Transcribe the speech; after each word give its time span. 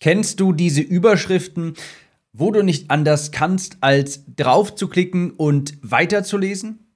Kennst 0.00 0.38
du 0.38 0.52
diese 0.52 0.80
Überschriften, 0.80 1.74
wo 2.32 2.52
du 2.52 2.62
nicht 2.62 2.88
anders 2.88 3.32
kannst, 3.32 3.78
als 3.80 4.24
draufzuklicken 4.36 5.32
und 5.32 5.76
weiterzulesen? 5.82 6.94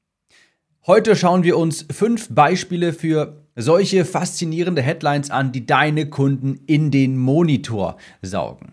Heute 0.86 1.16
schauen 1.16 1.42
wir 1.42 1.58
uns 1.58 1.84
fünf 1.90 2.28
Beispiele 2.32 2.92
für 2.92 3.44
solche 3.56 4.04
faszinierende 4.04 4.82
Headlines 4.82 5.30
an, 5.30 5.50
die 5.50 5.66
deine 5.66 6.10
Kunden 6.10 6.60
in 6.66 6.92
den 6.92 7.18
Monitor 7.18 7.96
saugen. 8.22 8.72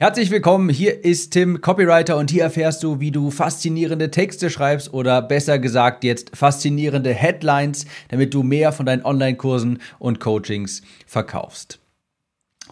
Herzlich 0.00 0.32
willkommen, 0.32 0.68
hier 0.68 1.04
ist 1.04 1.30
Tim, 1.30 1.60
Copywriter, 1.60 2.16
und 2.16 2.30
hier 2.30 2.42
erfährst 2.42 2.82
du, 2.82 2.98
wie 2.98 3.12
du 3.12 3.30
faszinierende 3.30 4.10
Texte 4.10 4.50
schreibst 4.50 4.92
oder 4.92 5.22
besser 5.22 5.60
gesagt 5.60 6.02
jetzt 6.02 6.36
faszinierende 6.36 7.14
Headlines, 7.14 7.86
damit 8.08 8.34
du 8.34 8.42
mehr 8.42 8.72
von 8.72 8.86
deinen 8.86 9.04
Online-Kursen 9.04 9.80
und 10.00 10.18
Coachings 10.18 10.82
verkaufst. 11.06 11.80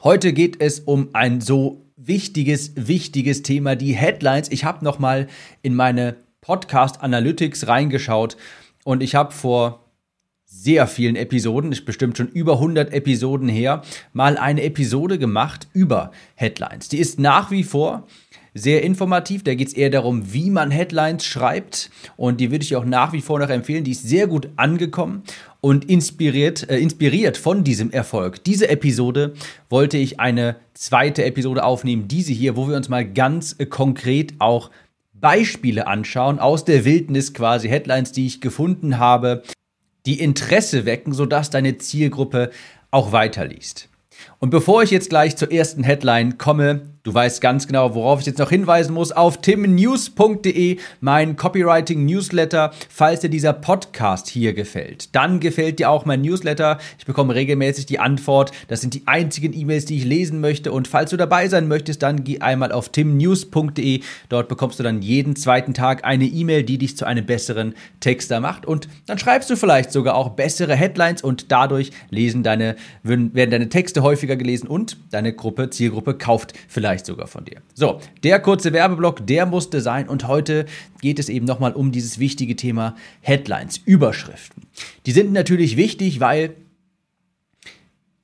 Heute 0.07 0.33
geht 0.33 0.63
es 0.63 0.79
um 0.79 1.09
ein 1.15 1.41
so 1.41 1.85
wichtiges, 1.97 2.75
wichtiges 2.77 3.43
Thema, 3.43 3.75
die 3.75 3.97
Headlines. 3.97 4.53
Ich 4.53 4.63
habe 4.63 4.85
noch 4.85 5.01
mal 5.01 5.27
in 5.63 5.75
meine 5.75 6.15
Podcast 6.41 7.01
Analytics 7.03 7.67
reingeschaut 7.67 8.37
und 8.85 9.03
ich 9.03 9.17
habe 9.17 9.33
vor 9.33 9.91
sehr 10.45 10.87
vielen 10.87 11.17
Episoden, 11.17 11.73
ist 11.73 11.87
bestimmt 11.87 12.17
schon 12.17 12.29
über 12.29 12.53
100 12.53 12.93
Episoden 12.93 13.49
her, 13.49 13.83
mal 14.13 14.37
eine 14.37 14.63
Episode 14.63 15.19
gemacht 15.19 15.67
über 15.73 16.13
Headlines. 16.37 16.89
Die 16.89 16.99
ist 16.99 17.19
nach 17.19 17.51
wie 17.51 17.65
vor 17.65 18.07
sehr 18.57 18.83
informativ. 18.83 19.45
Da 19.45 19.55
geht 19.55 19.69
es 19.69 19.75
eher 19.75 19.91
darum, 19.91 20.33
wie 20.33 20.51
man 20.51 20.71
Headlines 20.71 21.25
schreibt. 21.25 21.91
Und 22.17 22.41
die 22.41 22.51
würde 22.51 22.65
ich 22.65 22.75
auch 22.75 22.85
nach 22.85 23.13
wie 23.13 23.21
vor 23.21 23.39
noch 23.39 23.51
empfehlen. 23.51 23.85
Die 23.85 23.93
ist 23.93 24.09
sehr 24.09 24.27
gut 24.27 24.49
angekommen 24.57 25.23
und 25.61 25.85
inspiriert, 25.89 26.69
äh, 26.69 26.79
inspiriert 26.79 27.37
von 27.37 27.65
diesem 27.65 27.91
Erfolg. 27.91 28.43
Diese 28.45 28.69
Episode 28.69 29.35
wollte 29.69 29.99
ich 29.99 30.19
eine 30.21 30.57
zweite 30.75 31.25
Episode 31.25 31.65
aufnehmen, 31.65 32.09
diese 32.09 32.33
hier, 32.33 32.57
wo 32.57 32.69
wir 32.69 32.77
uns 32.77 32.89
mal 32.89 33.05
ganz 33.05 33.55
äh, 33.59 33.67
konkret 33.67 34.35
auch 34.39 34.71
Beispiele 35.13 35.87
anschauen 35.87 36.39
aus 36.39 36.65
der 36.65 36.85
Wildnis 36.85 37.35
quasi, 37.35 37.69
Headlines, 37.69 38.13
die 38.13 38.27
ich 38.27 38.41
gefunden 38.41 38.99
habe, 38.99 39.43
die 40.05 40.21
Interesse 40.21 40.87
wecken, 40.87 41.13
sodass 41.13 41.51
deine 41.51 41.79
Zielgruppe 41.79 42.51
auch 42.91 43.13
weiterliest. 43.13 43.89
Und 44.39 44.51
bevor 44.51 44.83
ich 44.83 44.91
jetzt 44.91 45.09
gleich 45.09 45.37
zur 45.37 45.51
ersten 45.51 45.83
Headline 45.83 46.39
komme, 46.39 46.83
Du 47.07 47.15
weißt 47.15 47.41
ganz 47.41 47.69
genau, 47.69 47.95
worauf 47.95 48.19
ich 48.19 48.27
jetzt 48.27 48.41
noch 48.41 48.51
hinweisen 48.51 48.93
muss, 48.93 49.13
auf 49.13 49.41
timnews.de, 49.41 50.79
mein 50.99 51.37
Copywriting-Newsletter, 51.37 52.73
falls 52.89 53.21
dir 53.21 53.29
dieser 53.29 53.53
Podcast 53.53 54.27
hier 54.27 54.55
gefällt. 54.55 55.15
Dann 55.15 55.39
gefällt 55.39 55.79
dir 55.79 55.89
auch 55.89 56.05
mein 56.05 56.23
Newsletter. 56.23 56.79
Ich 56.99 57.07
bekomme 57.07 57.37
regelmäßig 57.37 57.87
die 57.87 58.01
Antwort. 58.01 58.51
Das 58.67 58.81
sind 58.81 58.93
die 58.93 59.07
einzigen 59.07 59.53
E-Mails, 59.53 59.85
die 59.85 59.99
ich 59.99 60.05
lesen 60.05 60.41
möchte. 60.41 60.73
Und 60.73 60.89
falls 60.89 61.11
du 61.11 61.17
dabei 61.17 61.47
sein 61.47 61.69
möchtest, 61.69 62.03
dann 62.03 62.25
geh 62.25 62.41
einmal 62.41 62.73
auf 62.73 62.89
timnews.de. 62.89 64.01
Dort 64.29 64.49
bekommst 64.49 64.81
du 64.81 64.83
dann 64.83 65.01
jeden 65.01 65.37
zweiten 65.37 65.75
Tag 65.75 66.05
eine 66.05 66.25
E-Mail, 66.25 66.65
die 66.65 66.79
dich 66.79 66.97
zu 66.97 67.05
einem 67.05 67.25
besseren 67.25 67.77
Texter 68.01 68.41
macht. 68.41 68.67
Und 68.67 68.89
dann 69.07 69.21
schreibst 69.21 69.49
du 69.49 69.55
vielleicht 69.55 69.93
sogar 69.93 70.17
auch 70.17 70.31
bessere 70.31 70.75
Headlines 70.75 71.23
und 71.23 71.53
dadurch 71.53 71.93
lesen 72.11 72.43
deine, 72.43 72.75
werden 73.05 73.31
deine 73.33 73.69
Texte 73.69 74.03
häufiger 74.27 74.37
gelesen 74.37 74.67
und 74.67 74.97
deine 75.11 75.33
Gruppe, 75.33 75.71
Zielgruppe 75.71 76.15
kauft 76.15 76.53
vielleicht 76.69 76.97
vielleicht 76.97 77.07
sogar 77.07 77.27
von 77.27 77.45
dir. 77.45 77.63
So, 77.75 78.01
der 78.23 78.39
kurze 78.39 78.73
Werbeblock, 78.73 79.27
der 79.27 79.45
musste 79.45 79.81
sein 79.81 80.09
und 80.09 80.29
heute 80.29 80.67
geht 81.01 81.19
es 81.19 81.29
eben 81.29 81.45
nochmal 81.45 81.73
um 81.73 81.91
dieses 81.91 82.19
wichtige 82.19 82.55
Thema 82.55 82.95
Headlines, 83.23 83.79
Überschriften. 83.85 84.63
Die 85.05 85.13
sind 85.13 85.33
natürlich 85.33 85.77
wichtig, 85.77 86.21
weil 86.21 86.55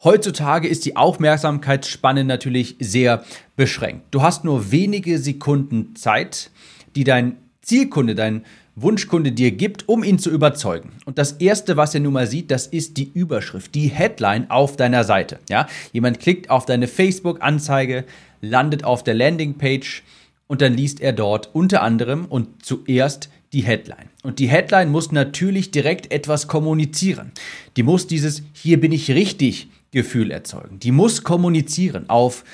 Heutzutage 0.05 0.67
ist 0.67 0.84
die 0.84 0.97
Aufmerksamkeitsspanne 0.97 2.25
natürlich 2.25 2.75
sehr 2.80 3.25
beschränkt. 3.55 4.06
Du 4.11 4.20
hast 4.20 4.42
nur 4.42 4.73
wenige 4.73 5.20
Sekunden 5.20 5.95
Zeit, 5.95 6.50
die 6.97 7.05
dein 7.05 7.36
Zielkunde, 7.61 8.17
dein 8.17 8.45
Wunschkunde 8.75 9.33
dir 9.33 9.51
gibt, 9.51 9.89
um 9.89 10.02
ihn 10.02 10.19
zu 10.19 10.30
überzeugen. 10.30 10.92
Und 11.05 11.19
das 11.19 11.33
erste, 11.33 11.77
was 11.77 11.95
er 11.95 12.01
nun 12.01 12.14
mal 12.14 12.27
sieht, 12.27 12.51
das 12.51 12.67
ist 12.67 12.96
die 12.96 13.11
Überschrift, 13.13 13.74
die 13.74 13.89
Headline 13.89 14.51
auf 14.51 14.77
deiner 14.77 15.05
Seite. 15.05 15.39
Ja, 15.51 15.67
jemand 15.92 16.20
klickt 16.20 16.48
auf 16.48 16.64
deine 16.64 16.89
Facebook-Anzeige, 16.89 18.05
landet 18.41 18.85
auf 18.85 19.05
der 19.05 19.14
Landingpage 19.14 20.02
und 20.46 20.63
dann 20.63 20.74
liest 20.74 21.01
er 21.01 21.13
dort 21.13 21.51
unter 21.55 21.83
anderem 21.83 22.24
und 22.24 22.64
zuerst 22.64 23.29
die 23.52 23.63
Headline. 23.63 24.08
Und 24.23 24.39
die 24.39 24.48
Headline 24.48 24.91
muss 24.91 25.13
natürlich 25.13 25.70
direkt 25.70 26.11
etwas 26.11 26.48
kommunizieren. 26.48 27.33
Die 27.77 27.83
muss 27.83 28.07
dieses 28.07 28.42
Hier 28.52 28.80
bin 28.80 28.92
ich 28.92 29.11
richtig 29.11 29.69
Gefühl 29.91 30.30
erzeugen. 30.30 30.79
Die 30.79 30.92
muss 30.92 31.23
kommunizieren 31.23 32.08
auf 32.08 32.45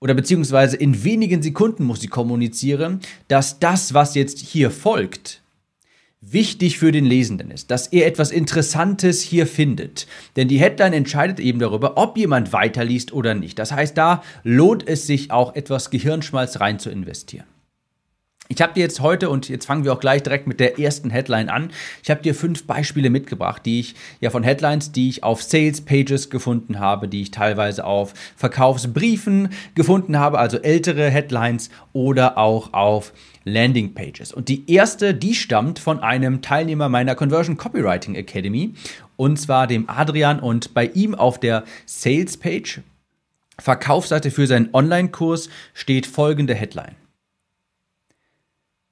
oder 0.00 0.14
beziehungsweise 0.14 0.76
in 0.76 1.04
wenigen 1.04 1.42
Sekunden 1.42 1.84
muss 1.84 2.00
sie 2.00 2.08
kommunizieren, 2.08 3.00
dass 3.28 3.58
das, 3.58 3.94
was 3.94 4.14
jetzt 4.14 4.38
hier 4.38 4.70
folgt, 4.70 5.42
wichtig 6.22 6.78
für 6.78 6.92
den 6.92 7.06
Lesenden 7.06 7.50
ist, 7.50 7.70
dass 7.70 7.86
er 7.86 8.06
etwas 8.06 8.30
Interessantes 8.30 9.22
hier 9.22 9.46
findet. 9.46 10.06
Denn 10.36 10.48
die 10.48 10.58
Headline 10.58 10.92
entscheidet 10.92 11.40
eben 11.40 11.58
darüber, 11.58 11.96
ob 11.96 12.16
jemand 12.16 12.52
weiterliest 12.52 13.12
oder 13.12 13.34
nicht. 13.34 13.58
Das 13.58 13.72
heißt, 13.72 13.96
da 13.96 14.22
lohnt 14.42 14.86
es 14.86 15.06
sich 15.06 15.30
auch 15.30 15.54
etwas 15.54 15.90
Gehirnschmalz 15.90 16.60
rein 16.60 16.78
zu 16.78 16.90
investieren. 16.90 17.46
Ich 18.52 18.60
habe 18.60 18.74
dir 18.74 18.80
jetzt 18.80 19.00
heute, 19.00 19.30
und 19.30 19.48
jetzt 19.48 19.66
fangen 19.66 19.84
wir 19.84 19.92
auch 19.92 20.00
gleich 20.00 20.24
direkt 20.24 20.48
mit 20.48 20.58
der 20.58 20.80
ersten 20.80 21.08
Headline 21.10 21.48
an, 21.48 21.70
ich 22.02 22.10
habe 22.10 22.20
dir 22.20 22.34
fünf 22.34 22.66
Beispiele 22.66 23.08
mitgebracht, 23.08 23.64
die 23.64 23.78
ich 23.78 23.94
ja 24.20 24.30
von 24.30 24.42
Headlines, 24.42 24.90
die 24.90 25.08
ich 25.08 25.22
auf 25.22 25.40
Sales 25.40 25.82
Pages 25.82 26.30
gefunden 26.30 26.80
habe, 26.80 27.06
die 27.06 27.22
ich 27.22 27.30
teilweise 27.30 27.84
auf 27.84 28.12
Verkaufsbriefen 28.34 29.50
gefunden 29.76 30.18
habe, 30.18 30.40
also 30.40 30.58
ältere 30.58 31.10
Headlines 31.10 31.70
oder 31.92 32.38
auch 32.38 32.72
auf 32.72 33.12
Landing 33.44 33.94
Pages. 33.94 34.32
Und 34.32 34.48
die 34.48 34.68
erste, 34.68 35.14
die 35.14 35.36
stammt 35.36 35.78
von 35.78 36.00
einem 36.00 36.42
Teilnehmer 36.42 36.88
meiner 36.88 37.14
Conversion 37.14 37.56
Copywriting 37.56 38.16
Academy, 38.16 38.74
und 39.16 39.38
zwar 39.38 39.68
dem 39.68 39.88
Adrian, 39.88 40.40
und 40.40 40.74
bei 40.74 40.86
ihm 40.86 41.14
auf 41.14 41.38
der 41.38 41.62
Sales 41.86 42.36
Page 42.36 42.80
Verkaufsseite 43.60 44.32
für 44.32 44.48
seinen 44.48 44.70
Online-Kurs 44.72 45.50
steht 45.72 46.06
folgende 46.06 46.54
Headline. 46.54 46.96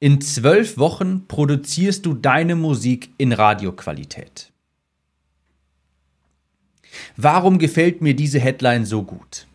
In 0.01 0.21
zwölf 0.21 0.79
Wochen 0.79 1.27
produzierst 1.27 2.07
du 2.07 2.15
deine 2.15 2.55
Musik 2.55 3.11
in 3.19 3.33
Radioqualität. 3.33 4.53
Warum 7.17 7.59
gefällt 7.59 8.01
mir 8.01 8.15
diese 8.15 8.39
Headline 8.39 8.87
so 8.87 9.03
gut? 9.03 9.49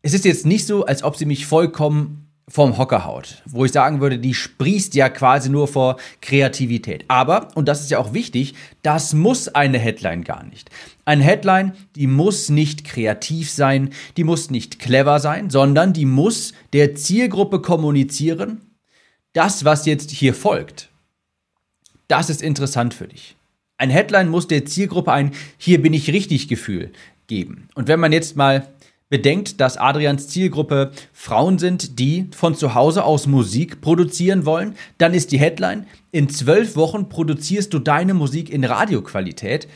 Es 0.00 0.14
ist 0.14 0.24
jetzt 0.24 0.46
nicht 0.46 0.66
so, 0.66 0.86
als 0.86 1.02
ob 1.02 1.16
sie 1.16 1.26
mich 1.26 1.44
vollkommen 1.44 2.26
vom 2.48 2.78
Hocker 2.78 3.04
haut, 3.04 3.42
wo 3.44 3.66
ich 3.66 3.72
sagen 3.72 4.00
würde, 4.00 4.18
die 4.18 4.32
sprießt 4.32 4.94
ja 4.94 5.10
quasi 5.10 5.50
nur 5.50 5.68
vor 5.68 5.96
Kreativität. 6.22 7.04
Aber, 7.08 7.48
und 7.54 7.68
das 7.68 7.82
ist 7.82 7.90
ja 7.90 7.98
auch 7.98 8.14
wichtig, 8.14 8.54
das 8.82 9.12
muss 9.12 9.48
eine 9.48 9.78
Headline 9.78 10.24
gar 10.24 10.44
nicht. 10.44 10.70
Eine 11.04 11.24
Headline, 11.24 11.72
die 11.96 12.06
muss 12.06 12.48
nicht 12.48 12.84
kreativ 12.84 13.50
sein, 13.50 13.90
die 14.16 14.24
muss 14.24 14.48
nicht 14.48 14.78
clever 14.78 15.20
sein, 15.20 15.50
sondern 15.50 15.92
die 15.92 16.06
muss 16.06 16.54
der 16.72 16.94
Zielgruppe 16.94 17.60
kommunizieren, 17.60 18.62
das, 19.36 19.64
was 19.64 19.84
jetzt 19.84 20.10
hier 20.10 20.32
folgt, 20.32 20.88
das 22.08 22.30
ist 22.30 22.42
interessant 22.42 22.94
für 22.94 23.06
dich. 23.06 23.36
Ein 23.76 23.90
Headline 23.90 24.30
muss 24.30 24.48
der 24.48 24.64
Zielgruppe 24.64 25.12
ein 25.12 25.32
Hier 25.58 25.82
bin 25.82 25.92
ich 25.92 26.10
richtig 26.10 26.48
Gefühl 26.48 26.92
geben. 27.26 27.68
Und 27.74 27.88
wenn 27.88 28.00
man 28.00 28.12
jetzt 28.12 28.36
mal 28.36 28.68
bedenkt, 29.10 29.60
dass 29.60 29.76
Adrians 29.76 30.28
Zielgruppe 30.28 30.92
Frauen 31.12 31.58
sind, 31.58 31.98
die 31.98 32.28
von 32.34 32.54
zu 32.54 32.74
Hause 32.74 33.04
aus 33.04 33.26
Musik 33.26 33.82
produzieren 33.82 34.46
wollen, 34.46 34.74
dann 34.96 35.12
ist 35.12 35.32
die 35.32 35.38
Headline, 35.38 35.86
in 36.12 36.30
zwölf 36.30 36.74
Wochen 36.74 37.10
produzierst 37.10 37.74
du 37.74 37.78
deine 37.78 38.14
Musik 38.14 38.48
in 38.48 38.64
Radioqualität 38.64 39.68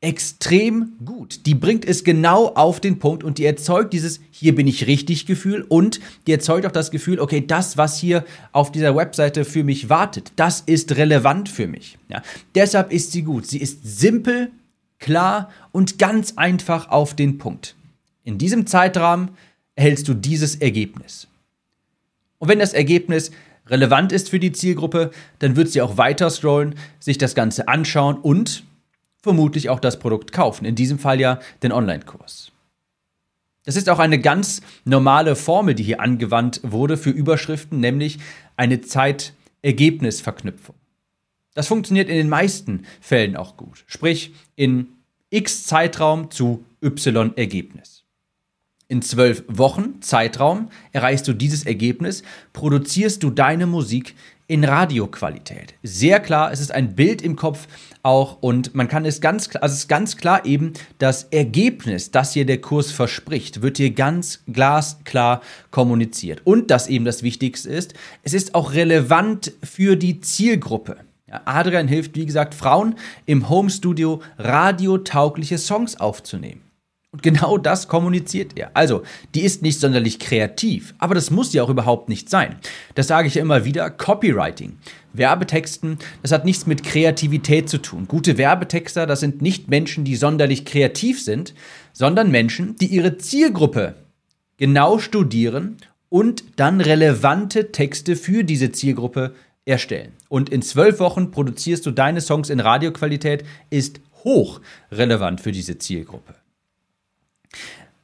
extrem 0.00 0.92
gut. 1.04 1.44
Die 1.44 1.54
bringt 1.54 1.84
es 1.84 2.04
genau 2.04 2.48
auf 2.48 2.80
den 2.80 2.98
Punkt 2.98 3.22
und 3.22 3.36
die 3.36 3.44
erzeugt 3.44 3.92
dieses 3.92 4.20
hier 4.30 4.54
bin 4.54 4.66
ich 4.66 4.86
richtig 4.86 5.26
Gefühl 5.26 5.64
und 5.68 6.00
die 6.26 6.32
erzeugt 6.32 6.64
auch 6.64 6.72
das 6.72 6.90
Gefühl, 6.90 7.20
okay, 7.20 7.46
das, 7.46 7.76
was 7.76 7.98
hier 7.98 8.24
auf 8.52 8.72
dieser 8.72 8.96
Webseite 8.96 9.44
für 9.44 9.62
mich 9.62 9.90
wartet, 9.90 10.32
das 10.36 10.62
ist 10.62 10.96
relevant 10.96 11.50
für 11.50 11.66
mich. 11.66 11.98
Ja, 12.08 12.22
deshalb 12.54 12.92
ist 12.92 13.12
sie 13.12 13.22
gut. 13.22 13.46
Sie 13.46 13.58
ist 13.58 13.80
simpel, 13.84 14.50
klar 14.98 15.50
und 15.70 15.98
ganz 15.98 16.34
einfach 16.36 16.88
auf 16.88 17.14
den 17.14 17.36
Punkt. 17.36 17.74
In 18.24 18.38
diesem 18.38 18.66
Zeitrahmen 18.66 19.30
erhältst 19.74 20.08
du 20.08 20.14
dieses 20.14 20.56
Ergebnis. 20.56 21.26
Und 22.38 22.48
wenn 22.48 22.58
das 22.58 22.72
Ergebnis 22.72 23.32
relevant 23.66 24.12
ist 24.12 24.30
für 24.30 24.40
die 24.40 24.52
Zielgruppe, 24.52 25.10
dann 25.40 25.56
wird 25.56 25.68
sie 25.68 25.82
auch 25.82 25.98
weiter 25.98 26.30
scrollen, 26.30 26.74
sich 27.00 27.18
das 27.18 27.34
Ganze 27.34 27.68
anschauen 27.68 28.16
und 28.16 28.64
vermutlich 29.22 29.68
auch 29.68 29.80
das 29.80 29.98
Produkt 29.98 30.32
kaufen. 30.32 30.64
In 30.64 30.74
diesem 30.74 30.98
Fall 30.98 31.20
ja 31.20 31.40
den 31.62 31.72
Online-Kurs. 31.72 32.52
Das 33.64 33.76
ist 33.76 33.88
auch 33.90 33.98
eine 33.98 34.18
ganz 34.18 34.62
normale 34.84 35.36
Formel, 35.36 35.74
die 35.74 35.82
hier 35.82 36.00
angewandt 36.00 36.60
wurde 36.62 36.96
für 36.96 37.10
Überschriften, 37.10 37.78
nämlich 37.80 38.18
eine 38.56 38.80
Zeit-Ergebnis-Verknüpfung. 38.80 40.74
Das 41.54 41.66
funktioniert 41.66 42.08
in 42.08 42.16
den 42.16 42.28
meisten 42.28 42.86
Fällen 43.00 43.36
auch 43.36 43.56
gut. 43.56 43.84
Sprich, 43.86 44.32
in 44.56 44.88
x 45.30 45.64
Zeitraum 45.64 46.30
zu 46.30 46.64
Y-Ergebnis. 46.82 48.04
In 48.88 49.02
zwölf 49.02 49.44
Wochen 49.46 50.00
Zeitraum 50.00 50.70
erreichst 50.90 51.28
du 51.28 51.32
dieses 51.32 51.64
Ergebnis, 51.64 52.24
produzierst 52.52 53.22
du 53.22 53.30
deine 53.30 53.66
Musik 53.66 54.16
in 54.50 54.64
Radioqualität. 54.64 55.74
Sehr 55.84 56.18
klar, 56.18 56.50
es 56.50 56.60
ist 56.60 56.72
ein 56.72 56.96
Bild 56.96 57.22
im 57.22 57.36
Kopf 57.36 57.68
auch 58.02 58.38
und 58.40 58.74
man 58.74 58.88
kann 58.88 59.04
es 59.04 59.20
ganz 59.20 59.48
klar, 59.48 59.62
also 59.62 59.74
es 59.74 59.82
ist 59.82 59.88
ganz 59.88 60.16
klar 60.16 60.44
eben 60.44 60.72
das 60.98 61.22
Ergebnis, 61.30 62.10
das 62.10 62.32
hier 62.32 62.44
der 62.44 62.60
Kurs 62.60 62.90
verspricht, 62.90 63.62
wird 63.62 63.76
hier 63.76 63.92
ganz 63.92 64.42
glasklar 64.52 65.40
kommuniziert. 65.70 66.40
Und 66.42 66.72
das 66.72 66.88
eben 66.88 67.04
das 67.04 67.22
Wichtigste 67.22 67.68
ist, 67.68 67.94
es 68.24 68.34
ist 68.34 68.56
auch 68.56 68.72
relevant 68.72 69.52
für 69.62 69.94
die 69.94 70.20
Zielgruppe. 70.20 70.96
Adrian 71.44 71.86
hilft, 71.86 72.16
wie 72.16 72.26
gesagt, 72.26 72.54
Frauen 72.54 72.96
im 73.26 73.48
Homestudio 73.48 74.20
radiotaugliche 74.36 75.58
Songs 75.58 76.00
aufzunehmen. 76.00 76.69
Und 77.12 77.24
genau 77.24 77.58
das 77.58 77.88
kommuniziert 77.88 78.52
er. 78.54 78.70
Also, 78.74 79.02
die 79.34 79.40
ist 79.40 79.62
nicht 79.62 79.80
sonderlich 79.80 80.20
kreativ, 80.20 80.94
aber 80.98 81.16
das 81.16 81.32
muss 81.32 81.52
ja 81.52 81.64
auch 81.64 81.68
überhaupt 81.68 82.08
nicht 82.08 82.30
sein. 82.30 82.56
Das 82.94 83.08
sage 83.08 83.26
ich 83.26 83.34
ja 83.34 83.42
immer 83.42 83.64
wieder, 83.64 83.90
Copywriting. 83.90 84.78
Werbetexten, 85.12 85.98
das 86.22 86.30
hat 86.30 86.44
nichts 86.44 86.66
mit 86.66 86.84
Kreativität 86.84 87.68
zu 87.68 87.78
tun. 87.78 88.06
Gute 88.06 88.38
Werbetexter, 88.38 89.06
das 89.06 89.18
sind 89.18 89.42
nicht 89.42 89.68
Menschen, 89.68 90.04
die 90.04 90.14
sonderlich 90.14 90.64
kreativ 90.64 91.20
sind, 91.20 91.52
sondern 91.92 92.30
Menschen, 92.30 92.76
die 92.76 92.86
ihre 92.86 93.18
Zielgruppe 93.18 93.96
genau 94.56 95.00
studieren 95.00 95.78
und 96.10 96.44
dann 96.56 96.80
relevante 96.80 97.72
Texte 97.72 98.14
für 98.14 98.44
diese 98.44 98.70
Zielgruppe 98.70 99.34
erstellen. 99.64 100.12
Und 100.28 100.48
in 100.48 100.62
zwölf 100.62 101.00
Wochen 101.00 101.32
produzierst 101.32 101.84
du 101.86 101.90
deine 101.90 102.20
Songs 102.20 102.50
in 102.50 102.60
Radioqualität, 102.60 103.44
ist 103.70 104.00
hoch 104.22 104.60
relevant 104.92 105.40
für 105.40 105.50
diese 105.50 105.78
Zielgruppe. 105.78 106.39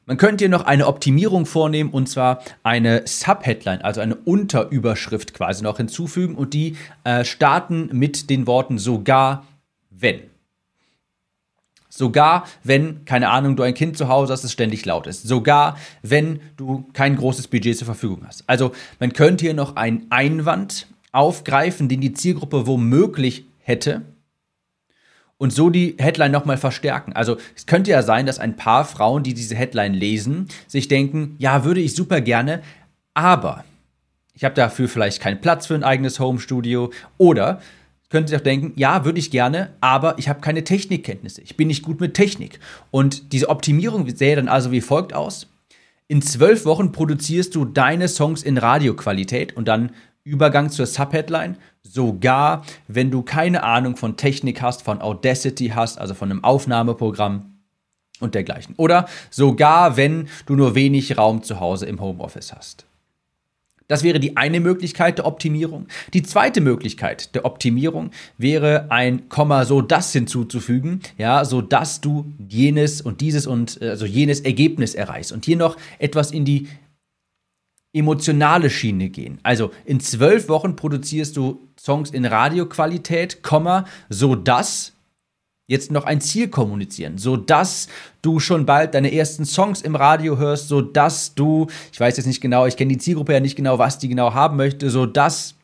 Man 0.09 0.19
könnte 0.19 0.45
hier 0.45 0.49
noch 0.49 0.65
eine 0.65 0.87
Optimierung 0.87 1.47
vornehmen 1.47 1.91
und 1.91 2.09
zwar 2.09 2.41
eine 2.63 3.03
Subheadline, 3.07 3.83
also 3.83 4.01
eine 4.01 4.15
Unterüberschrift 4.15 5.35
quasi 5.35 5.65
noch 5.65 5.79
hinzufügen 5.79 6.37
und 6.37 6.55
die 6.55 6.77
äh, 7.03 7.25
starten 7.25 7.91
mit 7.93 8.31
den 8.31 8.47
Worten 8.47 8.79
sogar 8.79 9.45
wenn. 9.91 10.21
Sogar 11.89 12.47
wenn, 12.63 13.05
keine 13.05 13.31
Ahnung, 13.31 13.57
du 13.57 13.65
ein 13.65 13.75
Kind 13.75 13.97
zu 13.97 14.07
Hause 14.07 14.33
hast, 14.33 14.45
das 14.45 14.53
ständig 14.53 14.85
laut 14.85 15.09
ist. 15.09 15.25
Sogar 15.25 15.77
wenn 16.03 16.41
du 16.57 16.87
kein 16.93 17.17
großes 17.17 17.49
Budget 17.49 17.77
zur 17.77 17.87
Verfügung 17.87 18.23
hast. 18.27 18.45
Also 18.47 18.71
man 19.01 19.13
könnte 19.13 19.45
hier 19.45 19.55
noch 19.55 19.75
einen 19.75 20.07
Einwand 20.11 20.87
aufgreifen, 21.11 21.89
den 21.89 22.01
die 22.01 22.13
Zielgruppe 22.13 22.69
womöglich 22.69 23.47
hätte 23.59 24.03
und 25.39 25.53
so 25.53 25.71
die 25.71 25.97
Headline 25.99 26.33
nochmal 26.33 26.57
verstärken. 26.57 27.13
Also 27.13 27.37
es 27.55 27.67
könnte 27.67 27.91
ja 27.91 28.03
sein, 28.03 28.27
dass 28.27 28.39
ein 28.39 28.57
paar 28.57 28.85
Frauen, 28.85 29.23
die 29.23 29.35
diese 29.35 29.55
Headline 29.55 29.95
lesen, 29.95 30.49
sich 30.67 30.89
denken, 30.89 31.37
ja, 31.39 31.65
würde 31.65 31.81
ich 31.81 31.95
super 31.95 32.21
gerne, 32.21 32.63
aber 33.15 33.65
ich 34.35 34.45
habe 34.45 34.55
dafür 34.55 34.89
vielleicht 34.89 35.21
keinen 35.21 35.41
Platz 35.41 35.67
für 35.67 35.75
ein 35.75 35.85
eigenes 35.85 36.21
Home-Studio 36.21 36.91
oder 37.19 37.61
könnte 38.09 38.31
sich 38.31 38.39
auch 38.39 38.45
denken, 38.45 38.73
ja, 38.77 39.05
würde 39.05 39.19
ich 39.19 39.31
gerne, 39.31 39.71
aber 39.81 40.19
ich 40.19 40.29
habe 40.29 40.41
keine 40.41 40.63
Technikkenntnisse. 40.63 41.43
Ich 41.43 41.57
bin 41.57 41.69
nicht 41.69 41.83
gut 41.83 42.01
mit 42.01 42.15
Technik. 42.15 42.61
Und 42.91 43.33
diese 43.33 43.49
Optimierung 43.49 44.09
sähe 44.15 44.37
dann 44.37 44.49
also 44.49 44.71
wie 44.71 44.81
folgt 44.81 45.13
aus. 45.13 45.49
In 46.07 46.23
zwölf 46.23 46.65
Wochen 46.67 46.93
produzierst 46.93 47.55
du 47.55 47.65
deine 47.65 48.07
Songs 48.07 48.45
in 48.45 48.59
Radioqualität 48.59 49.57
und 49.57 49.67
dann 49.67 49.91
Übergang 50.27 50.71
zur 50.71 50.87
Subheadline, 50.87 51.57
sogar 51.85 52.65
wenn 52.89 53.13
du 53.13 53.23
keine 53.23 53.63
Ahnung 53.63 53.97
von 53.97 54.17
Technik 54.17 54.61
hast, 54.61 54.83
von 54.83 55.01
Audacity 55.01 55.69
hast, 55.69 55.99
also 55.99 56.15
von 56.15 56.31
einem 56.31 56.43
Aufnahmeprogramm 56.43 57.61
und 58.19 58.35
dergleichen. 58.35 58.75
Oder 58.77 59.07
sogar 59.31 59.97
wenn 59.97 60.29
du 60.47 60.57
nur 60.57 60.75
wenig 60.75 61.17
Raum 61.17 61.45
zu 61.45 61.61
Hause 61.61 61.87
im 61.87 62.01
Homeoffice 62.01 62.53
hast. 62.53 62.87
Das 63.89 64.03
wäre 64.03 64.19
die 64.19 64.37
eine 64.37 64.59
Möglichkeit 64.59 65.19
der 65.19 65.27
Optimierung. 65.27 65.87
Die 66.13 66.25
zweite 66.25 66.61
Möglichkeit 66.61 67.37
der 67.37 67.45
Optimierung 67.45 68.11
wäre 68.37 68.91
ein 68.91 69.29
Komma 69.29 69.65
so 69.65 69.81
das 69.81 70.13
hinzuzufügen, 70.13 71.03
ja, 71.19 71.45
so 71.45 71.63
dass 71.63 72.01
du 72.01 72.33
jenes 72.49 73.01
und 73.01 73.21
dieses 73.21 73.47
und 73.47 73.81
also 73.81 74.05
jenes 74.05 74.41
Ergebnis 74.41 74.97
erreichst 74.97 75.31
und 75.31 75.45
hier 75.45 75.57
noch 75.57 75.77
etwas 76.01 76.33
in 76.33 76.45
die 76.45 76.67
emotionale 77.97 78.71
Schiene 78.71 79.09
gehen. 79.09 79.39
Also 79.43 79.71
in 79.85 80.01
zwölf 80.01 80.49
Wochen 80.49 80.77
produzierst 80.77 81.37
du 81.37 81.61
Songs 81.79 82.11
in 82.11 82.25
Radioqualität, 82.25 83.39
so 84.11 84.35
dass 84.35 84.93
jetzt 85.67 85.91
noch 85.91 86.05
ein 86.05 86.21
Ziel 86.21 86.49
kommunizieren, 86.49 87.19
so 87.19 87.37
dass 87.37 87.89
du 88.23 88.39
schon 88.39 88.67
bald 88.67 88.95
deine 88.95 89.13
ersten 89.13 89.45
Songs 89.45 89.83
im 89.83 89.97
Radio 89.97 90.39
hörst, 90.39 90.69
so 90.69 90.81
dass 90.81 91.35
du, 91.35 91.67
ich 91.93 91.99
weiß 91.99 92.17
jetzt 92.17 92.27
nicht 92.27 92.41
genau, 92.41 92.67
ich 92.67 92.77
kenne 92.77 92.93
die 92.93 92.99
Zielgruppe 92.99 93.33
ja 93.33 93.41
nicht 93.41 93.57
genau, 93.57 93.79
was 93.79 93.99
die 93.99 94.09
genau 94.09 94.35
haben 94.35 94.57
möchte, 94.57 94.91
so 94.91 95.07
dass 95.07 95.55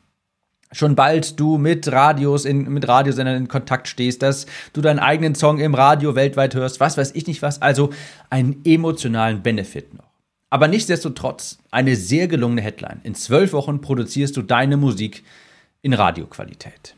schon 0.73 0.95
bald 0.95 1.39
du 1.39 1.57
mit 1.57 1.89
Radios 1.91 2.45
in, 2.45 2.63
mit 2.73 2.87
Radiosendern 2.87 3.37
in 3.37 3.47
Kontakt 3.47 3.87
stehst, 3.87 4.23
dass 4.23 4.45
du 4.73 4.81
deinen 4.81 4.99
eigenen 4.99 5.35
Song 5.35 5.59
im 5.59 5.75
Radio 5.75 6.15
weltweit 6.15 6.55
hörst, 6.55 6.79
was 6.79 6.97
weiß 6.97 7.11
ich 7.13 7.27
nicht 7.27 7.41
was, 7.41 7.61
also 7.61 7.91
einen 8.29 8.61
emotionalen 8.65 9.41
Benefit 9.41 9.93
noch. 9.93 10.12
Aber 10.53 10.67
nichtsdestotrotz 10.67 11.57
eine 11.71 11.95
sehr 11.95 12.27
gelungene 12.27 12.61
Headline. 12.61 13.01
In 13.01 13.15
zwölf 13.15 13.53
Wochen 13.53 13.81
produzierst 13.81 14.37
du 14.37 14.43
deine 14.43 14.77
Musik 14.77 15.23
in 15.81 15.93
Radioqualität. 15.93 16.95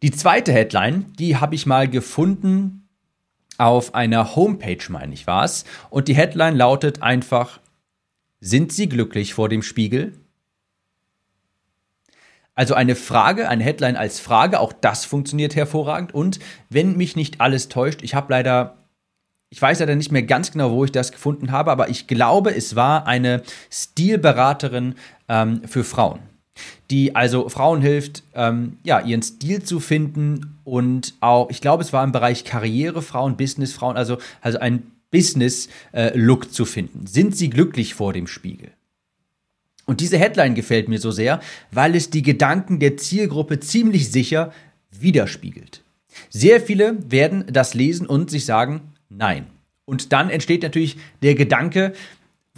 Die 0.00 0.10
zweite 0.10 0.50
Headline, 0.50 1.12
die 1.18 1.36
habe 1.36 1.54
ich 1.54 1.66
mal 1.66 1.86
gefunden 1.86 2.88
auf 3.58 3.94
einer 3.94 4.34
Homepage, 4.34 4.82
meine 4.88 5.12
ich 5.12 5.26
war 5.26 5.44
es. 5.44 5.66
Und 5.90 6.08
die 6.08 6.14
Headline 6.14 6.56
lautet 6.56 7.02
einfach, 7.02 7.60
sind 8.40 8.72
Sie 8.72 8.88
glücklich 8.88 9.34
vor 9.34 9.50
dem 9.50 9.62
Spiegel? 9.62 10.14
Also 12.54 12.72
eine 12.72 12.96
Frage, 12.96 13.46
eine 13.46 13.62
Headline 13.62 13.96
als 13.96 14.20
Frage, 14.20 14.60
auch 14.60 14.72
das 14.72 15.04
funktioniert 15.04 15.54
hervorragend. 15.54 16.14
Und 16.14 16.38
wenn 16.70 16.96
mich 16.96 17.14
nicht 17.14 17.42
alles 17.42 17.68
täuscht, 17.68 18.00
ich 18.00 18.14
habe 18.14 18.32
leider 18.32 18.77
ich 19.50 19.60
weiß 19.60 19.80
leider 19.80 19.96
nicht 19.96 20.12
mehr 20.12 20.22
ganz 20.22 20.52
genau, 20.52 20.70
wo 20.70 20.84
ich 20.84 20.92
das 20.92 21.12
gefunden 21.12 21.52
habe, 21.52 21.70
aber 21.70 21.88
ich 21.88 22.06
glaube, 22.06 22.54
es 22.54 22.76
war 22.76 23.06
eine 23.06 23.42
Stilberaterin 23.70 24.94
ähm, 25.28 25.62
für 25.66 25.84
Frauen, 25.84 26.20
die 26.90 27.16
also 27.16 27.48
Frauen 27.48 27.80
hilft, 27.80 28.22
ähm, 28.34 28.78
ja, 28.84 29.00
ihren 29.00 29.22
Stil 29.22 29.62
zu 29.62 29.80
finden 29.80 30.58
und 30.64 31.14
auch, 31.20 31.48
ich 31.50 31.60
glaube, 31.60 31.82
es 31.82 31.92
war 31.92 32.04
im 32.04 32.12
Bereich 32.12 32.44
Karrierefrauen, 32.44 33.36
Businessfrauen, 33.36 33.96
also, 33.96 34.18
also 34.42 34.58
ein 34.58 34.82
Business-Look 35.10 36.44
äh, 36.44 36.50
zu 36.50 36.66
finden. 36.66 37.06
Sind 37.06 37.34
sie 37.34 37.48
glücklich 37.48 37.94
vor 37.94 38.12
dem 38.12 38.26
Spiegel? 38.26 38.70
Und 39.86 40.02
diese 40.02 40.18
Headline 40.18 40.54
gefällt 40.54 40.88
mir 40.88 40.98
so 40.98 41.10
sehr, 41.10 41.40
weil 41.70 41.94
es 41.94 42.10
die 42.10 42.20
Gedanken 42.20 42.78
der 42.78 42.98
Zielgruppe 42.98 43.58
ziemlich 43.58 44.12
sicher 44.12 44.52
widerspiegelt. 44.90 45.82
Sehr 46.28 46.60
viele 46.60 46.98
werden 47.10 47.44
das 47.50 47.72
lesen 47.72 48.06
und 48.06 48.28
sich 48.28 48.44
sagen, 48.44 48.92
Nein. 49.08 49.46
Und 49.84 50.12
dann 50.12 50.30
entsteht 50.30 50.62
natürlich 50.62 50.98
der 51.22 51.34
Gedanke, 51.34 51.94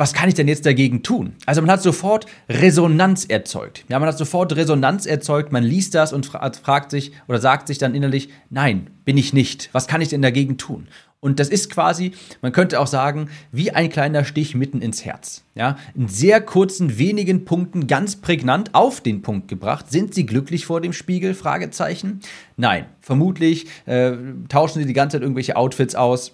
was 0.00 0.14
kann 0.14 0.30
ich 0.30 0.35
denn 0.35 0.49
jetzt 0.49 0.64
dagegen 0.64 1.02
tun? 1.02 1.35
Also 1.45 1.61
man 1.61 1.71
hat 1.71 1.83
sofort 1.83 2.25
Resonanz 2.49 3.26
erzeugt. 3.26 3.85
Ja, 3.88 3.99
man 3.99 4.09
hat 4.09 4.16
sofort 4.16 4.57
Resonanz 4.57 5.04
erzeugt, 5.04 5.52
man 5.52 5.62
liest 5.62 5.95
das 5.95 6.14
und 6.14 6.25
fragt 6.25 6.90
sich 6.90 7.12
oder 7.28 7.38
sagt 7.38 7.66
sich 7.66 7.76
dann 7.76 7.95
innerlich, 7.95 8.30
nein, 8.49 8.88
bin 9.04 9.19
ich 9.19 9.35
nicht. 9.35 9.69
Was 9.73 9.88
kann 9.88 10.00
ich 10.00 10.09
denn 10.09 10.23
dagegen 10.23 10.57
tun? 10.57 10.88
Und 11.21 11.38
das 11.38 11.50
ist 11.50 11.69
quasi, 11.69 12.12
man 12.40 12.52
könnte 12.52 12.80
auch 12.80 12.87
sagen, 12.87 13.28
wie 13.52 13.73
ein 13.73 13.90
kleiner 13.90 14.25
Stich 14.25 14.54
mitten 14.54 14.80
ins 14.80 15.04
Herz. 15.04 15.45
Ja, 15.54 15.76
in 15.95 16.09
sehr 16.09 16.40
kurzen, 16.40 16.97
wenigen 16.97 17.45
Punkten 17.45 17.87
ganz 17.87 18.16
prägnant 18.16 18.75
auf 18.75 19.02
den 19.02 19.21
Punkt 19.21 19.49
gebracht. 19.49 19.90
Sind 19.90 20.14
Sie 20.14 20.25
glücklich 20.25 20.64
vor 20.64 20.80
dem 20.80 20.95
Spiegel? 20.95 21.35
Fragezeichen. 21.35 22.21
Nein, 22.57 22.87
vermutlich 23.02 23.66
äh, 23.85 24.12
tauschen 24.49 24.78
Sie 24.78 24.87
die 24.87 24.95
ganze 24.95 25.19
Zeit 25.19 25.23
irgendwelche 25.23 25.57
Outfits 25.57 25.95
aus 25.95 26.33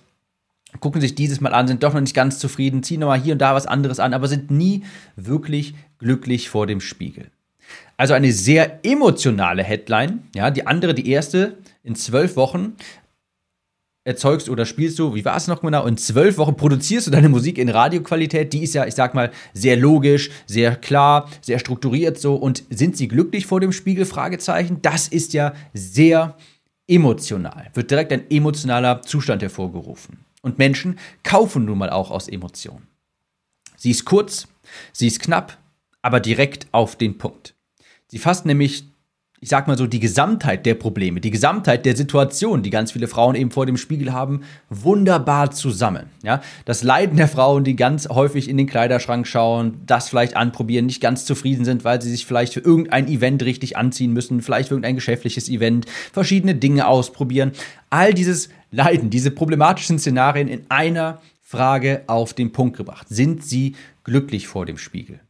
gucken 0.81 1.01
sich 1.01 1.15
dieses 1.15 1.41
Mal 1.41 1.55
an, 1.55 1.69
sind 1.69 1.83
doch 1.83 1.95
noch 1.95 2.01
nicht 2.01 2.15
ganz 2.15 2.39
zufrieden, 2.39 2.83
ziehen 2.83 3.01
nochmal 3.01 3.21
hier 3.21 3.33
und 3.33 3.39
da 3.41 3.55
was 3.55 3.67
anderes 3.67 4.01
an, 4.01 4.15
aber 4.15 4.29
sind 4.29 4.51
nie 4.51 4.85
wirklich 5.17 5.75
glücklich 5.99 6.49
vor 6.49 6.67
dem 6.67 6.81
Spiegel. 6.81 7.31
Also 7.97 8.15
eine 8.15 8.33
sehr 8.33 8.85
emotionale 8.85 9.63
Headline. 9.63 10.25
Ja, 10.35 10.51
die 10.51 10.67
andere, 10.67 10.95
die 10.95 11.11
erste, 11.11 11.57
in 11.83 11.95
zwölf 11.95 12.37
Wochen 12.37 12.75
erzeugst 14.05 14.49
oder 14.49 14.67
spielst 14.67 14.99
du, 14.99 15.15
wie 15.15 15.25
war 15.25 15.37
es 15.37 15.49
noch 15.49 15.63
genau, 15.63 15.85
in 15.87 15.97
zwölf 15.97 16.39
Wochen 16.39 16.57
produzierst 16.57 17.09
du 17.09 17.11
deine 17.11 17.29
Musik 17.29 17.59
in 17.59 17.69
Radioqualität. 17.69 18.53
Die 18.53 18.63
ist 18.63 18.75
ja, 18.75 18.87
ich 18.87 18.95
sag 18.95 19.15
mal, 19.15 19.33
sehr 19.53 19.77
logisch, 19.77 20.31
sehr 20.47 20.77
klar, 20.77 21.29
sehr 21.41 21.59
strukturiert 21.59 22.19
so. 22.19 22.37
Und 22.37 22.63
sind 22.71 22.97
sie 22.97 23.09
glücklich 23.09 23.47
vor 23.47 23.61
dem 23.61 23.73
Spiegel? 23.73 24.05
Fragezeichen. 24.05 24.81
Das 24.83 25.09
ist 25.09 25.33
ja 25.33 25.55
sehr 25.75 26.37
emotional. 26.87 27.69
Wird 27.75 27.91
direkt 27.91 28.13
ein 28.13 28.31
emotionaler 28.31 29.03
Zustand 29.03 29.43
hervorgerufen. 29.43 30.26
Und 30.47 30.61
Menschen 30.61 31.01
kaufen 31.25 31.65
nun 31.65 31.77
mal 31.77 31.91
auch 31.91 32.13
aus 32.13 32.29
Emotionen. 32.29 32.87
Sie 33.77 33.91
ist 33.91 34.05
kurz, 34.05 34.47
sie 34.93 35.09
ist 35.09 35.21
knapp, 35.21 35.59
aber 36.03 36.21
direkt 36.21 36.69
auf 36.71 36.95
den 36.95 37.19
Punkt. 37.19 37.57
Sie 38.07 38.21
fasst 38.21 38.47
nämlich 38.47 38.85
ich 39.41 39.51
sag 39.51 39.69
mal 39.69 39.77
so, 39.77 39.87
die 39.87 40.01
Gesamtheit 40.01 40.65
der 40.65 40.75
Probleme, 40.75 41.21
die 41.21 41.31
Gesamtheit 41.31 41.85
der 41.85 41.95
Situation, 41.95 42.63
die 42.63 42.71
ganz 42.71 42.93
viele 42.93 43.07
Frauen 43.07 43.35
eben 43.35 43.51
vor 43.51 43.67
dem 43.67 43.77
Spiegel 43.77 44.13
haben, 44.13 44.43
wunderbar 44.71 45.51
zusammen. 45.51 46.07
Ja, 46.23 46.41
das 46.65 46.83
Leiden 46.83 47.17
der 47.17 47.29
Frauen, 47.29 47.63
die 47.63 47.77
ganz 47.77 48.09
häufig 48.09 48.49
in 48.49 48.57
den 48.57 48.67
Kleiderschrank 48.67 49.27
schauen, 49.27 49.83
das 49.85 50.09
vielleicht 50.09 50.37
anprobieren, 50.37 50.87
nicht 50.87 51.03
ganz 51.03 51.27
zufrieden 51.27 51.65
sind, 51.65 51.85
weil 51.85 52.01
sie 52.01 52.11
sich 52.11 52.25
vielleicht 52.25 52.55
für 52.55 52.61
irgendein 52.61 53.09
Event 53.09 53.43
richtig 53.43 53.77
anziehen 53.77 54.13
müssen, 54.13 54.41
vielleicht 54.41 54.69
für 54.69 54.75
irgendein 54.75 54.95
geschäftliches 54.95 55.49
Event, 55.49 55.87
verschiedene 56.13 56.55
Dinge 56.55 56.87
ausprobieren. 56.87 57.53
All 57.91 58.15
dieses 58.15 58.49
Leiden, 58.71 59.11
diese 59.11 59.31
problematischen 59.31 59.99
Szenarien 59.99 60.49
in 60.49 60.63
einer 60.71 61.21
Frage 61.43 62.03
auf 62.07 62.35
den 62.35 62.53
Punkt 62.53 62.77
gebracht. 62.77 63.07
Sind 63.09 63.45
sie 63.45 63.77
glücklich 64.03 64.49
vor 64.49 64.67
dem 64.67 64.79
Spiegel? 64.79 65.21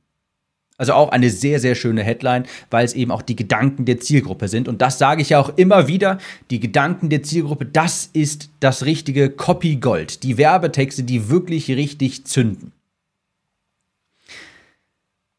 Also 0.79 0.93
auch 0.93 1.11
eine 1.11 1.31
sehr, 1.31 1.59
sehr 1.59 1.75
schöne 1.75 2.03
Headline, 2.03 2.45
weil 2.71 2.85
es 2.85 2.93
eben 2.93 3.11
auch 3.11 3.23
die 3.23 3.37
Gedanken 3.37 3.87
der 3.87 3.99
Zielgruppe 3.99 4.49
sind. 4.49 4.69
Und 4.69 4.83
das 4.83 4.99
sage 4.99 5.23
ich 5.23 5.31
ja 5.31 5.41
auch 5.41 5.57
immer 5.57 5.89
wieder. 5.89 6.19
Die 6.51 6.61
Gedanken 6.61 7.09
der 7.09 7.23
Zielgruppe, 7.23 7.65
das 7.65 8.11
ist 8.13 8.51
das 8.61 8.85
richtige 8.85 9.31
Copy 9.31 9.77
Gold. 9.77 10.23
Die 10.23 10.37
Werbetexte, 10.37 11.03
die 11.03 11.31
wirklich 11.31 11.71
richtig 11.71 12.27
zünden. 12.27 12.73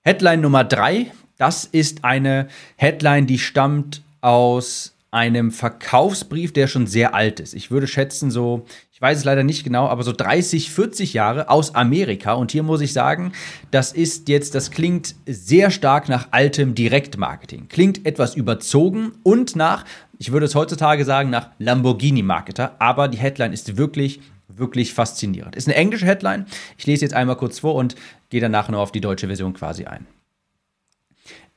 Headline 0.02 0.42
Nummer 0.42 0.64
drei. 0.64 1.12
Das 1.38 1.66
ist 1.66 2.04
eine 2.04 2.48
Headline, 2.78 3.28
die 3.28 3.38
stammt 3.38 4.02
aus 4.22 4.97
einem 5.12 5.52
Verkaufsbrief, 5.52 6.52
der 6.52 6.68
schon 6.68 6.86
sehr 6.86 7.16
alt 7.16 7.40
ist. 7.40 7.54
Ich 7.54 7.72
würde 7.72 7.88
schätzen, 7.88 8.30
so, 8.30 8.66
ich 8.92 9.02
weiß 9.02 9.20
es 9.20 9.24
leider 9.24 9.44
nicht 9.44 9.64
genau, 9.64 9.88
aber 9.88 10.04
so 10.04 10.12
30, 10.12 10.70
40 10.72 11.14
Jahre 11.14 11.50
aus 11.50 11.76
Amerika. 11.76 12.34
Und 12.34 12.52
hier 12.52 12.64
muss 12.64 12.82
ich 12.82 12.94
sagen, 12.94 13.32
das 13.72 13.94
ist 13.94 14.28
jetzt, 14.28 14.54
das 14.54 14.72
klingt 14.72 15.16
sehr 15.26 15.72
stark 15.72 16.10
nach 16.10 16.28
altem 16.32 16.76
Direktmarketing. 16.76 17.68
Klingt 17.70 18.06
etwas 18.06 18.36
überzogen 18.36 19.14
und 19.24 19.56
nach, 19.56 19.86
ich 20.18 20.32
würde 20.32 20.46
es 20.46 20.56
heutzutage 20.56 21.06
sagen, 21.06 21.30
nach 21.30 21.52
Lamborghini-Marketer. 21.60 22.76
Aber 22.80 23.08
die 23.08 23.18
Headline 23.18 23.54
ist 23.54 23.78
wirklich, 23.78 24.20
wirklich 24.50 24.94
faszinierend. 24.94 25.56
Ist 25.56 25.68
eine 25.68 25.76
englische 25.76 26.06
Headline. 26.06 26.46
Ich 26.78 26.86
lese 26.86 27.06
jetzt 27.06 27.14
einmal 27.14 27.38
kurz 27.38 27.60
vor 27.60 27.76
und 27.76 27.96
gehe 28.30 28.42
danach 28.42 28.68
noch 28.68 28.80
auf 28.80 28.92
die 28.92 29.02
deutsche 29.02 29.28
Version 29.28 29.54
quasi 29.54 29.86
ein. 29.86 30.06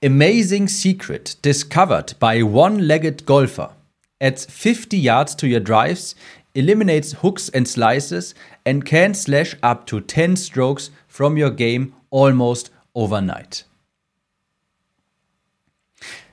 Amazing 0.02 0.66
secret 0.68 1.36
discovered 1.42 2.14
by 2.18 2.42
one-legged 2.42 3.26
golfer. 3.26 3.68
Adds 4.18 4.46
50 4.46 4.96
yards 4.96 5.34
to 5.34 5.46
your 5.46 5.60
drives, 5.60 6.14
eliminates 6.54 7.12
hooks 7.12 7.50
and 7.50 7.68
slices, 7.68 8.34
and 8.64 8.86
can 8.86 9.12
slash 9.12 9.54
up 9.62 9.84
to 9.88 10.00
10 10.00 10.36
strokes 10.36 10.88
from 11.06 11.36
your 11.36 11.50
game 11.50 11.94
almost 12.08 12.70
overnight. 12.94 13.64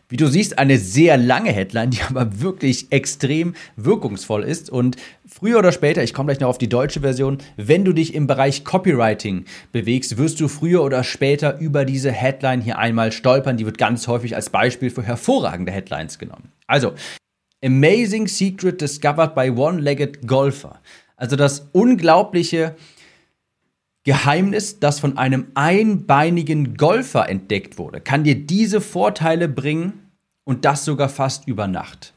Wie 0.10 0.16
du 0.18 0.28
siehst, 0.28 0.58
eine 0.58 0.78
sehr 0.78 1.18
lange 1.18 1.52
Headline, 1.52 1.92
die 1.92 2.02
aber 2.10 2.40
wirklich 2.42 2.92
extrem 2.92 3.56
wirkungsvoll 3.76 4.44
ist. 4.44 4.70
Und 4.70 4.96
früher 5.26 5.60
oder 5.60 5.72
später, 5.72 6.04
ich 6.04 6.14
komme 6.14 6.28
gleich 6.28 6.40
noch 6.40 6.50
auf 6.50 6.58
die 6.58 6.70
deutsche 6.70 7.02
Version, 7.02 7.40
wenn 7.58 7.84
du 7.84 7.94
dich 7.94 8.14
im 8.14 8.28
Bereich 8.28 8.64
Copywriting 8.64 9.46
bewegst, 9.72 10.18
wirst 10.18 10.40
du 10.40 10.48
früher 10.48 10.84
oder 10.84 11.04
später 11.04 11.60
über 11.60 11.84
diese 11.84 12.12
Headline 12.12 12.62
hier 12.62 12.78
einmal 12.78 13.12
stolpern. 13.12 13.58
Die 13.58 13.66
wird 13.66 13.78
ganz 13.78 14.08
häufig 14.08 14.36
als 14.36 14.50
Beispiel 14.50 14.90
für 14.90 15.04
hervorragende 15.04 15.72
Headlines 15.72 16.20
genommen. 16.20 16.52
Also, 16.68 16.94
Amazing 17.64 18.28
Secret 18.28 18.80
Discovered 18.80 19.34
by 19.34 19.50
One-Legged 19.50 20.28
Golfer. 20.28 20.80
Also 21.16 21.36
das 21.36 21.70
unglaubliche 21.72 22.76
Geheimnis, 24.08 24.80
das 24.80 25.02
von 25.02 25.18
einem 25.18 25.48
einbeinigen 25.54 26.78
Golfer 26.78 27.28
entdeckt 27.28 27.78
wurde, 27.78 28.00
kann 28.00 28.24
dir 28.24 28.36
diese 28.36 28.80
Vorteile 28.80 29.50
bringen 29.50 30.12
und 30.46 30.64
das 30.64 30.86
sogar 30.86 31.10
fast 31.10 31.46
über 31.46 31.68
Nacht. 31.68 32.14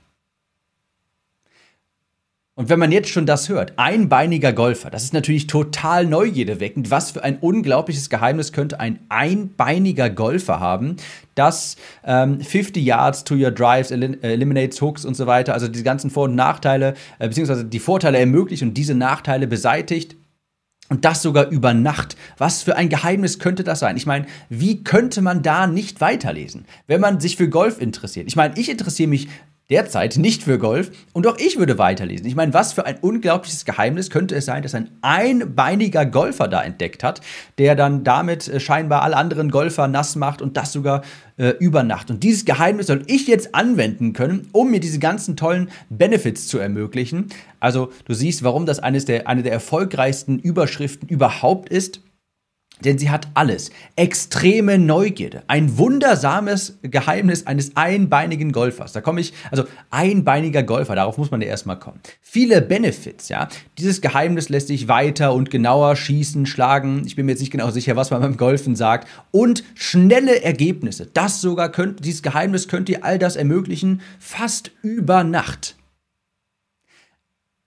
Und 2.54 2.68
wenn 2.68 2.78
man 2.78 2.92
jetzt 2.92 3.08
schon 3.08 3.26
das 3.26 3.48
hört, 3.48 3.72
einbeiniger 3.76 4.52
Golfer, 4.52 4.88
das 4.88 5.02
ist 5.02 5.14
natürlich 5.14 5.48
total 5.48 6.06
neugierdeweckend. 6.06 6.92
Was 6.92 7.10
für 7.10 7.24
ein 7.24 7.38
unglaubliches 7.38 8.08
Geheimnis 8.08 8.52
könnte 8.52 8.78
ein 8.78 9.00
einbeiniger 9.08 10.10
Golfer 10.10 10.60
haben, 10.60 10.94
das 11.34 11.74
ähm, 12.04 12.40
50 12.40 12.84
Yards 12.84 13.24
to 13.24 13.34
your 13.34 13.50
drives, 13.50 13.90
eliminates 13.90 14.80
Hooks 14.80 15.04
und 15.04 15.16
so 15.16 15.26
weiter, 15.26 15.54
also 15.54 15.66
die 15.66 15.82
ganzen 15.82 16.10
Vor- 16.10 16.28
und 16.28 16.36
Nachteile, 16.36 16.94
äh, 17.18 17.26
beziehungsweise 17.26 17.64
die 17.64 17.80
Vorteile 17.80 18.18
ermöglicht 18.18 18.62
und 18.62 18.74
diese 18.74 18.94
Nachteile 18.94 19.48
beseitigt. 19.48 20.14
Und 20.90 21.04
das 21.04 21.22
sogar 21.22 21.48
über 21.48 21.72
Nacht. 21.72 22.16
Was 22.36 22.64
für 22.64 22.76
ein 22.76 22.88
Geheimnis 22.88 23.38
könnte 23.38 23.62
das 23.62 23.78
sein? 23.78 23.96
Ich 23.96 24.06
meine, 24.06 24.26
wie 24.48 24.82
könnte 24.82 25.22
man 25.22 25.40
da 25.40 25.68
nicht 25.68 26.00
weiterlesen, 26.00 26.64
wenn 26.88 27.00
man 27.00 27.20
sich 27.20 27.36
für 27.36 27.48
Golf 27.48 27.80
interessiert? 27.80 28.26
Ich 28.26 28.34
meine, 28.34 28.58
ich 28.58 28.68
interessiere 28.68 29.08
mich 29.08 29.28
derzeit 29.70 30.16
nicht 30.16 30.42
für 30.42 30.58
Golf 30.58 30.90
und 31.12 31.26
auch 31.26 31.38
ich 31.38 31.58
würde 31.58 31.78
weiterlesen. 31.78 32.26
Ich 32.26 32.34
meine, 32.34 32.52
was 32.52 32.72
für 32.72 32.86
ein 32.86 32.98
unglaubliches 33.00 33.64
Geheimnis 33.64 34.10
könnte 34.10 34.34
es 34.34 34.44
sein, 34.44 34.62
dass 34.62 34.74
ein 34.74 34.90
einbeiniger 35.00 36.04
Golfer 36.04 36.48
da 36.48 36.62
entdeckt 36.62 37.02
hat, 37.04 37.20
der 37.58 37.76
dann 37.76 38.04
damit 38.04 38.48
äh, 38.48 38.60
scheinbar 38.60 39.02
alle 39.02 39.16
anderen 39.16 39.50
Golfer 39.50 39.88
nass 39.88 40.16
macht 40.16 40.42
und 40.42 40.56
das 40.56 40.72
sogar 40.72 41.02
äh, 41.36 41.50
über 41.58 41.82
Nacht. 41.82 42.10
Und 42.10 42.22
dieses 42.22 42.44
Geheimnis 42.44 42.88
soll 42.88 43.02
ich 43.06 43.26
jetzt 43.26 43.54
anwenden 43.54 44.12
können, 44.12 44.48
um 44.52 44.70
mir 44.70 44.80
diese 44.80 44.98
ganzen 44.98 45.36
tollen 45.36 45.70
Benefits 45.88 46.48
zu 46.48 46.58
ermöglichen. 46.58 47.28
Also 47.60 47.92
du 48.04 48.14
siehst, 48.14 48.42
warum 48.42 48.66
das 48.66 48.80
eines 48.80 49.04
der, 49.04 49.28
eine 49.28 49.42
der 49.42 49.52
erfolgreichsten 49.52 50.38
Überschriften 50.38 51.08
überhaupt 51.08 51.68
ist. 51.70 52.02
Denn 52.84 52.98
sie 52.98 53.10
hat 53.10 53.28
alles. 53.34 53.70
Extreme 53.96 54.78
Neugierde. 54.78 55.42
Ein 55.46 55.76
wundersames 55.78 56.78
Geheimnis 56.82 57.46
eines 57.46 57.76
einbeinigen 57.76 58.52
Golfers. 58.52 58.92
Da 58.92 59.00
komme 59.00 59.20
ich, 59.20 59.32
also 59.50 59.64
einbeiniger 59.90 60.62
Golfer, 60.62 60.94
darauf 60.94 61.18
muss 61.18 61.30
man 61.30 61.42
ja 61.42 61.48
erstmal 61.48 61.78
kommen. 61.78 62.00
Viele 62.20 62.62
Benefits, 62.62 63.28
ja. 63.28 63.48
Dieses 63.78 64.00
Geheimnis 64.00 64.48
lässt 64.48 64.68
sich 64.68 64.88
weiter 64.88 65.34
und 65.34 65.50
genauer 65.50 65.96
schießen, 65.96 66.46
schlagen. 66.46 67.02
Ich 67.06 67.16
bin 67.16 67.26
mir 67.26 67.32
jetzt 67.32 67.40
nicht 67.40 67.52
genau 67.52 67.70
sicher, 67.70 67.96
was 67.96 68.10
man 68.10 68.22
beim 68.22 68.36
Golfen 68.36 68.76
sagt. 68.76 69.08
Und 69.30 69.62
schnelle 69.74 70.42
Ergebnisse. 70.42 71.06
Das 71.12 71.40
sogar 71.40 71.70
könnte, 71.70 72.02
dieses 72.02 72.22
Geheimnis 72.22 72.68
könnte 72.68 72.92
dir 72.92 73.04
all 73.04 73.18
das 73.18 73.36
ermöglichen, 73.36 74.00
fast 74.18 74.70
über 74.82 75.22
Nacht. 75.24 75.76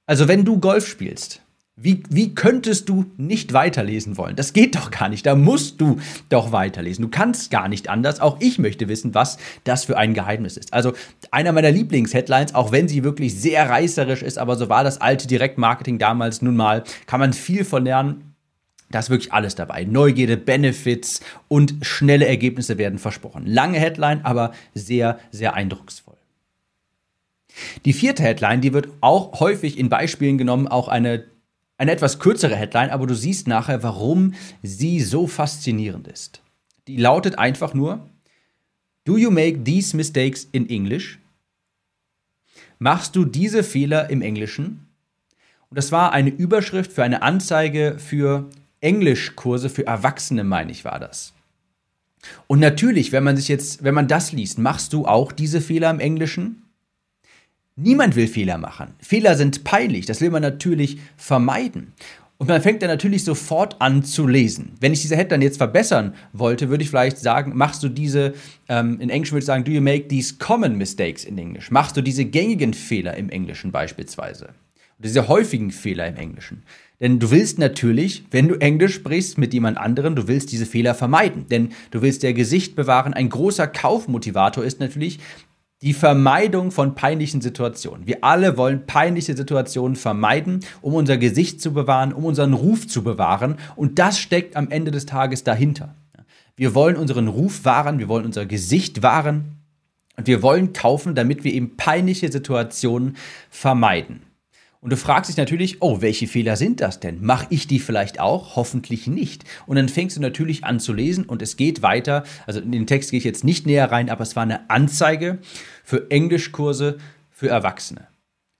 Also 0.05 0.27
wenn 0.27 0.43
du 0.43 0.59
Golf 0.59 0.87
spielst, 0.87 1.42
wie, 1.83 2.01
wie 2.09 2.33
könntest 2.33 2.87
du 2.87 3.05
nicht 3.17 3.51
weiterlesen 3.51 4.17
wollen? 4.17 4.37
Das 4.37 4.53
geht 4.53 4.75
doch 4.75 4.89
gar 4.89 5.09
nicht. 5.09 5.25
Da 5.25 5.35
musst 5.35 5.81
du 5.81 5.99
doch 6.29 6.53
weiterlesen. 6.53 7.01
Du 7.01 7.09
kannst 7.09 7.51
gar 7.51 7.67
nicht 7.67 7.89
anders. 7.89 8.21
Auch 8.21 8.37
ich 8.39 8.57
möchte 8.57 8.87
wissen, 8.87 9.13
was 9.13 9.37
das 9.65 9.83
für 9.83 9.97
ein 9.97 10.13
Geheimnis 10.13 10.55
ist. 10.55 10.73
Also 10.73 10.93
einer 11.31 11.51
meiner 11.51 11.71
Lieblings-Headlines, 11.71 12.55
auch 12.55 12.71
wenn 12.71 12.87
sie 12.87 13.03
wirklich 13.03 13.35
sehr 13.35 13.69
reißerisch 13.69 14.23
ist, 14.23 14.37
aber 14.37 14.55
so 14.55 14.69
war 14.69 14.85
das 14.85 15.01
alte 15.01 15.27
Direktmarketing 15.27 15.99
damals 15.99 16.41
nun 16.41 16.55
mal, 16.55 16.85
kann 17.05 17.19
man 17.19 17.33
viel 17.33 17.65
von 17.65 17.83
lernen. 17.83 18.33
Da 18.89 18.99
ist 18.99 19.09
wirklich 19.09 19.33
alles 19.33 19.55
dabei. 19.55 19.83
Neugierde, 19.83 20.37
Benefits 20.37 21.19
und 21.49 21.75
schnelle 21.81 22.27
Ergebnisse 22.27 22.77
werden 22.77 22.97
versprochen. 22.97 23.45
Lange 23.45 23.79
Headline, 23.79 24.23
aber 24.23 24.53
sehr, 24.73 25.19
sehr 25.31 25.53
eindrucksvoll. 25.53 26.15
Die 27.83 27.93
vierte 27.93 28.23
Headline, 28.23 28.61
die 28.61 28.71
wird 28.71 28.87
auch 29.01 29.41
häufig 29.41 29.77
in 29.77 29.89
Beispielen 29.89 30.37
genommen, 30.37 30.67
auch 30.67 30.87
eine 30.87 31.25
eine 31.83 31.91
etwas 31.91 32.19
kürzere 32.19 32.55
Headline, 32.55 32.91
aber 32.91 33.07
du 33.07 33.13
siehst 33.13 33.45
nachher, 33.45 33.83
warum 33.83 34.33
sie 34.61 35.01
so 35.01 35.27
faszinierend 35.27 36.07
ist. 36.07 36.41
Die 36.87 36.95
lautet 36.95 37.37
einfach 37.37 37.73
nur, 37.73 38.09
Do 39.03 39.17
you 39.17 39.29
make 39.29 39.65
these 39.65 39.95
mistakes 39.95 40.47
in 40.53 40.69
English? 40.69 41.19
Machst 42.79 43.17
du 43.17 43.25
diese 43.25 43.63
Fehler 43.63 44.09
im 44.09 44.21
Englischen? 44.21 44.87
Und 45.69 45.77
das 45.77 45.91
war 45.91 46.13
eine 46.13 46.29
Überschrift 46.29 46.93
für 46.93 47.03
eine 47.03 47.21
Anzeige 47.21 47.97
für 47.99 48.49
Englischkurse 48.79 49.69
für 49.69 49.85
Erwachsene, 49.85 50.45
meine 50.45 50.71
ich, 50.71 50.85
war 50.85 50.99
das. 50.99 51.33
Und 52.47 52.59
natürlich, 52.59 53.11
wenn 53.11 53.25
man 53.25 53.35
sich 53.35 53.49
jetzt, 53.49 53.83
wenn 53.83 53.93
man 53.93 54.07
das 54.07 54.31
liest, 54.31 54.57
machst 54.57 54.93
du 54.93 55.05
auch 55.05 55.33
diese 55.33 55.59
Fehler 55.59 55.89
im 55.89 55.99
Englischen? 55.99 56.62
Niemand 57.75 58.15
will 58.15 58.27
Fehler 58.27 58.59
machen. 58.59 58.93
Fehler 58.99 59.35
sind 59.35 59.63
peinlich, 59.63 60.05
das 60.05 60.21
will 60.21 60.29
man 60.29 60.43
natürlich 60.43 60.99
vermeiden. 61.17 61.93
Und 62.37 62.47
man 62.47 62.61
fängt 62.61 62.81
dann 62.81 62.89
natürlich 62.89 63.23
sofort 63.23 63.79
an 63.79 64.03
zu 64.03 64.27
lesen. 64.27 64.73
Wenn 64.79 64.93
ich 64.93 65.01
diese 65.01 65.15
Headline 65.15 65.41
jetzt 65.41 65.57
verbessern 65.57 66.13
wollte, 66.33 66.69
würde 66.69 66.83
ich 66.83 66.89
vielleicht 66.89 67.17
sagen, 67.17 67.53
machst 67.55 67.81
du 67.81 67.89
diese, 67.89 68.33
ähm, 68.67 68.99
in 68.99 69.09
Englisch 69.09 69.31
würde 69.31 69.39
ich 69.39 69.45
sagen, 69.45 69.63
do 69.63 69.71
you 69.71 69.81
make 69.81 70.07
these 70.07 70.35
common 70.37 70.77
mistakes 70.77 71.23
in 71.23 71.37
English? 71.37 71.71
Machst 71.71 71.95
du 71.95 72.01
diese 72.01 72.25
gängigen 72.25 72.73
Fehler 72.73 73.15
im 73.15 73.29
Englischen 73.29 73.71
beispielsweise? 73.71 74.45
Oder 74.99 75.07
diese 75.07 75.27
häufigen 75.27 75.71
Fehler 75.71 76.07
im 76.07 76.17
Englischen? 76.17 76.63
Denn 76.99 77.19
du 77.19 77.31
willst 77.31 77.59
natürlich, 77.59 78.23
wenn 78.29 78.49
du 78.49 78.55
Englisch 78.55 78.95
sprichst 78.95 79.37
mit 79.37 79.53
jemand 79.53 79.77
anderem, 79.77 80.15
du 80.15 80.27
willst 80.27 80.51
diese 80.51 80.65
Fehler 80.65 80.95
vermeiden. 80.95 81.47
Denn 81.49 81.69
du 81.91 82.01
willst 82.01 82.23
der 82.23 82.33
Gesicht 82.33 82.75
bewahren. 82.75 83.13
Ein 83.13 83.29
großer 83.29 83.67
Kaufmotivator 83.67 84.63
ist 84.63 84.79
natürlich, 84.79 85.19
die 85.83 85.93
Vermeidung 85.93 86.71
von 86.71 86.95
peinlichen 86.95 87.41
Situationen. 87.41 88.07
Wir 88.07 88.23
alle 88.23 88.57
wollen 88.57 88.85
peinliche 88.85 89.35
Situationen 89.35 89.97
vermeiden, 89.97 90.61
um 90.81 90.93
unser 90.93 91.17
Gesicht 91.17 91.61
zu 91.61 91.73
bewahren, 91.73 92.13
um 92.13 92.23
unseren 92.23 92.53
Ruf 92.53 92.87
zu 92.87 93.03
bewahren. 93.03 93.57
Und 93.75 93.99
das 93.99 94.17
steckt 94.17 94.55
am 94.55 94.71
Ende 94.71 94.91
des 94.91 95.05
Tages 95.05 95.43
dahinter. 95.43 95.93
Wir 96.55 96.73
wollen 96.73 96.95
unseren 96.95 97.27
Ruf 97.27 97.65
wahren, 97.65 97.99
wir 97.99 98.07
wollen 98.07 98.25
unser 98.25 98.45
Gesicht 98.45 99.03
wahren. 99.03 99.57
Und 100.15 100.27
wir 100.27 100.41
wollen 100.41 100.71
kaufen, 100.71 101.15
damit 101.15 101.43
wir 101.43 101.53
eben 101.53 101.75
peinliche 101.75 102.31
Situationen 102.31 103.17
vermeiden. 103.49 104.21
Und 104.83 104.91
du 104.91 104.97
fragst 104.97 105.29
dich 105.29 105.37
natürlich, 105.37 105.81
oh, 105.81 106.01
welche 106.01 106.27
Fehler 106.27 106.57
sind 106.57 106.81
das 106.81 106.99
denn? 106.99 107.23
Mache 107.23 107.47
ich 107.49 107.67
die 107.67 107.79
vielleicht 107.79 108.19
auch? 108.19 108.57
Hoffentlich 108.57 109.07
nicht. 109.07 109.45
Und 109.65 109.77
dann 109.77 109.87
fängst 109.87 110.17
du 110.17 110.21
natürlich 110.21 110.65
an 110.65 110.81
zu 110.81 110.91
lesen 110.91 111.23
und 111.23 111.41
es 111.41 111.55
geht 111.55 111.81
weiter. 111.81 112.25
Also 112.45 112.59
in 112.59 112.73
den 112.73 112.85
Text 112.85 113.11
gehe 113.11 113.17
ich 113.17 113.23
jetzt 113.23 113.45
nicht 113.45 113.65
näher 113.65 113.89
rein, 113.89 114.09
aber 114.09 114.23
es 114.23 114.35
war 114.35 114.43
eine 114.43 114.69
Anzeige 114.69 115.39
für 115.85 116.11
Englischkurse 116.11 116.97
für 117.31 117.47
Erwachsene. 117.47 118.09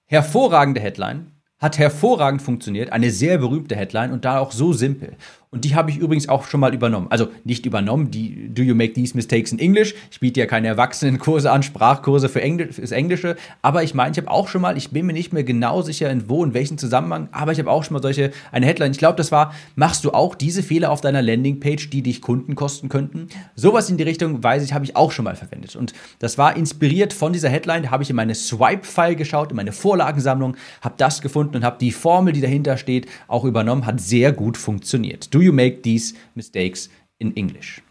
Hervorragende 0.05 0.79
Headline, 0.79 1.33
hat 1.59 1.77
hervorragend 1.77 2.41
funktioniert, 2.41 2.93
eine 2.93 3.11
sehr 3.11 3.37
berühmte 3.37 3.75
Headline 3.75 4.13
und 4.13 4.23
da 4.23 4.39
auch 4.39 4.53
so 4.53 4.71
simpel. 4.71 5.17
Und 5.53 5.65
die 5.65 5.75
habe 5.75 5.91
ich 5.91 5.97
übrigens 5.97 6.27
auch 6.29 6.47
schon 6.47 6.59
mal 6.59 6.73
übernommen. 6.73 7.05
Also 7.11 7.27
nicht 7.43 7.67
übernommen, 7.67 8.09
die 8.09 8.49
Do 8.49 8.63
You 8.63 8.73
Make 8.73 8.93
These 8.93 9.15
Mistakes 9.15 9.51
in 9.51 9.59
English? 9.59 9.93
Ich 10.09 10.19
biete 10.19 10.39
ja 10.39 10.47
keine 10.47 10.67
Erwachsenenkurse 10.67 11.51
an, 11.51 11.61
Sprachkurse 11.61 12.27
für 12.27 12.41
Englisch, 12.41 12.77
fürs 12.77 12.91
Englische. 12.91 13.35
Aber 13.61 13.83
ich 13.83 13.93
meine, 13.93 14.13
ich 14.13 14.17
habe 14.17 14.31
auch 14.31 14.47
schon 14.47 14.63
mal, 14.63 14.77
ich 14.77 14.89
bin 14.89 15.05
mir 15.05 15.13
nicht 15.13 15.31
mehr 15.31 15.43
genau 15.43 15.83
sicher, 15.83 16.09
in 16.09 16.27
wo, 16.27 16.43
in 16.43 16.55
welchem 16.55 16.79
Zusammenhang, 16.79 17.29
aber 17.31 17.51
ich 17.51 17.59
habe 17.59 17.69
auch 17.69 17.83
schon 17.83 17.93
mal 17.93 18.01
solche, 18.01 18.31
eine 18.51 18.65
Headline. 18.65 18.93
Ich 18.93 18.97
glaube, 18.97 19.15
das 19.15 19.31
war, 19.31 19.53
machst 19.75 20.03
du 20.05 20.11
auch 20.11 20.33
diese 20.33 20.63
Fehler 20.63 20.89
auf 20.89 21.01
deiner 21.01 21.21
Landingpage, 21.21 21.91
die 21.91 22.01
dich 22.01 22.23
Kunden 22.23 22.55
kosten 22.55 22.89
könnten? 22.89 23.27
Sowas 23.53 23.91
in 23.91 23.97
die 23.97 24.03
Richtung, 24.03 24.43
weiß 24.43 24.63
ich, 24.63 24.73
habe 24.73 24.85
ich 24.85 24.95
auch 24.95 25.11
schon 25.11 25.25
mal 25.25 25.35
verwendet. 25.35 25.75
Und 25.75 25.93
das 26.17 26.39
war 26.39 26.57
inspiriert 26.57 27.13
von 27.13 27.31
dieser 27.31 27.49
Headline, 27.49 27.91
habe 27.91 28.01
ich 28.01 28.09
in 28.09 28.15
meine 28.15 28.33
Swipe-File 28.33 29.15
geschaut, 29.15 29.51
in 29.51 29.57
meine 29.57 29.71
Vorlagensammlung, 29.71 30.57
habe 30.81 30.95
das 30.97 31.21
gefunden 31.21 31.57
und 31.57 31.63
habe 31.63 31.77
die 31.79 31.91
Formel, 31.91 32.33
die 32.33 32.41
dahinter 32.41 32.77
steht, 32.77 33.05
auch 33.27 33.45
übernommen, 33.45 33.85
hat 33.85 34.01
sehr 34.01 34.31
gut 34.31 34.57
funktioniert. 34.57 35.31
Do 35.31 35.42
you 35.43 35.53
make 35.53 35.81
these 35.81 36.15
mistakes 36.35 36.89
in 37.19 37.35
English? 37.35 37.81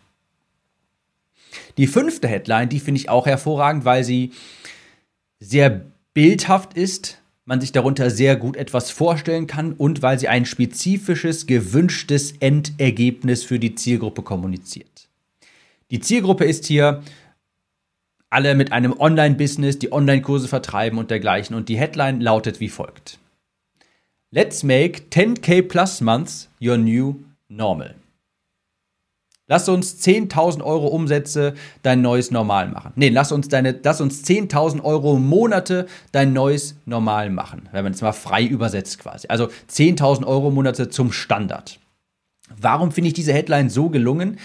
Die 1.77 1.87
fünfte 1.87 2.29
Headline, 2.29 2.69
die 2.69 2.81
finde 2.81 3.01
ich 3.01 3.09
auch 3.09 3.27
hervorragend, 3.27 3.85
weil 3.85 4.05
sie 4.05 4.33
sehr 5.41 5.87
bildhaft 6.15 6.75
ist, 6.75 7.19
man 7.45 7.61
sich 7.61 7.73
darunter 7.73 8.11
sehr 8.11 8.37
gut 8.37 8.57
etwas 8.57 8.91
vorstellen 8.91 9.47
kann 9.47 9.73
und 9.73 10.03
weil 10.03 10.19
sie 10.19 10.29
ein 10.29 10.47
spezifisches, 10.47 11.47
gewünschtes 11.47 12.35
Endergebnis 12.41 13.43
für 13.43 13.59
die 13.59 13.75
Zielgruppe 13.75 14.23
kommuniziert. 14.23 15.09
Die 15.91 16.01
Zielgruppe 16.01 16.45
ist 16.45 16.67
hier 16.67 17.03
alle 18.31 18.55
mit 18.55 18.73
einem 18.73 18.99
Online-Business, 18.99 19.79
die 19.79 19.93
Online-Kurse 19.93 20.49
vertreiben 20.49 20.99
und 20.99 21.11
dergleichen. 21.11 21.55
Und 21.55 21.69
die 21.69 21.77
Headline 21.77 22.21
lautet 22.21 22.61
wie 22.61 22.71
folgt. 22.71 23.19
Let's 24.31 24.63
make 24.63 25.03
10k 25.11 25.63
plus 25.63 26.01
months 26.01 26.49
your 26.59 26.79
new 26.79 27.17
normal. 27.57 27.95
Lass 29.49 29.69
uns 29.69 30.03
10.000 30.03 30.63
Euro 30.63 30.87
Umsätze 30.87 31.55
dein 31.83 32.01
neues 32.01 32.31
Normal 32.31 32.69
machen. 32.69 32.93
Nee, 32.95 33.09
lass 33.09 33.33
uns, 33.33 33.49
deine, 33.49 33.79
lass 33.83 34.01
uns 34.01 34.25
10.000 34.25 34.83
Euro 34.83 35.19
Monate 35.19 35.87
dein 36.13 36.33
neues 36.33 36.77
Normal 36.87 37.29
machen. 37.29 37.69
Wenn 37.73 37.85
man 37.85 37.93
es 37.93 38.01
mal 38.01 38.13
frei 38.13 38.45
übersetzt 38.45 38.99
quasi. 39.01 39.29
Also 39.29 39.49
10.000 39.71 40.27
Euro 40.27 40.51
Monate 40.51 40.89
zum 40.89 41.13
Standard. 41.13 41.81
Warum 42.57 42.93
finde 42.93 43.09
ich 43.09 43.15
diese 43.15 43.33
Headline 43.33 43.69
so 43.69 43.91
gelungen? 43.91 44.39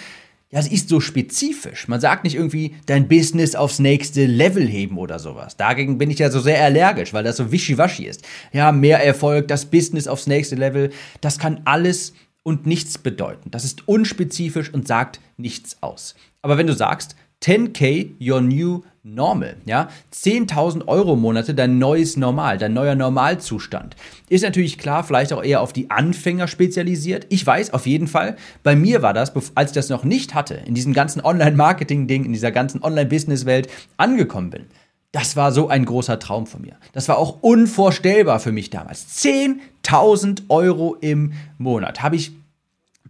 Ja, 0.49 0.61
sie 0.61 0.73
ist 0.73 0.89
so 0.89 0.99
spezifisch. 0.99 1.87
Man 1.89 1.99
sagt 1.99 2.23
nicht 2.23 2.35
irgendwie 2.35 2.75
dein 2.85 3.07
Business 3.07 3.55
aufs 3.55 3.79
nächste 3.79 4.25
Level 4.25 4.65
heben 4.65 4.97
oder 4.97 5.19
sowas. 5.19 5.57
Dagegen 5.57 5.97
bin 5.97 6.09
ich 6.09 6.19
ja 6.19 6.31
so 6.31 6.39
sehr 6.39 6.63
allergisch, 6.63 7.13
weil 7.13 7.25
das 7.25 7.37
so 7.37 7.51
wischiwaschi 7.51 8.05
ist. 8.05 8.25
Ja, 8.53 8.71
mehr 8.71 9.05
Erfolg, 9.05 9.49
das 9.49 9.65
Business 9.65 10.07
aufs 10.07 10.25
nächste 10.25 10.55
Level, 10.55 10.91
das 11.19 11.37
kann 11.37 11.61
alles 11.65 12.13
und 12.47 12.65
nichts 12.65 12.97
bedeuten. 12.97 13.51
Das 13.51 13.65
ist 13.65 13.89
unspezifisch 13.89 14.73
und 14.73 14.87
sagt 14.87 15.19
nichts 15.35 15.83
aus. 15.83 16.15
Aber 16.41 16.57
wenn 16.57 16.65
du 16.65 16.73
sagst, 16.73 17.17
10k 17.43 18.11
your 18.21 18.39
new 18.39 18.83
normal, 19.03 19.57
ja, 19.65 19.89
10.000 20.13 20.87
Euro 20.87 21.17
Monate 21.17 21.53
dein 21.53 21.77
neues 21.77 22.15
Normal, 22.15 22.57
dein 22.57 22.71
neuer 22.71 22.95
Normalzustand, 22.95 23.97
ist 24.29 24.43
natürlich 24.43 24.77
klar, 24.77 25.03
vielleicht 25.03 25.33
auch 25.33 25.43
eher 25.43 25.59
auf 25.59 25.73
die 25.73 25.91
Anfänger 25.91 26.47
spezialisiert. 26.47 27.27
Ich 27.27 27.45
weiß 27.45 27.73
auf 27.73 27.85
jeden 27.85 28.07
Fall, 28.07 28.37
bei 28.63 28.77
mir 28.77 29.01
war 29.01 29.13
das, 29.13 29.33
als 29.55 29.71
ich 29.71 29.75
das 29.75 29.89
noch 29.89 30.05
nicht 30.05 30.33
hatte, 30.33 30.55
in 30.55 30.73
diesem 30.73 30.93
ganzen 30.93 31.19
Online-Marketing-Ding, 31.19 32.23
in 32.23 32.31
dieser 32.31 32.53
ganzen 32.53 32.81
Online-Business-Welt 32.81 33.67
angekommen 33.97 34.51
bin. 34.51 34.67
Das 35.11 35.35
war 35.35 35.51
so 35.51 35.69
ein 35.69 35.85
großer 35.85 36.19
Traum 36.19 36.47
von 36.47 36.61
mir. 36.61 36.75
Das 36.93 37.07
war 37.07 37.17
auch 37.17 37.41
unvorstellbar 37.41 38.39
für 38.39 38.51
mich 38.51 38.69
damals. 38.69 39.07
10.000 39.17 40.43
Euro 40.49 40.95
im 40.99 41.33
Monat 41.57 42.03
habe 42.03 42.15
ich 42.15 42.33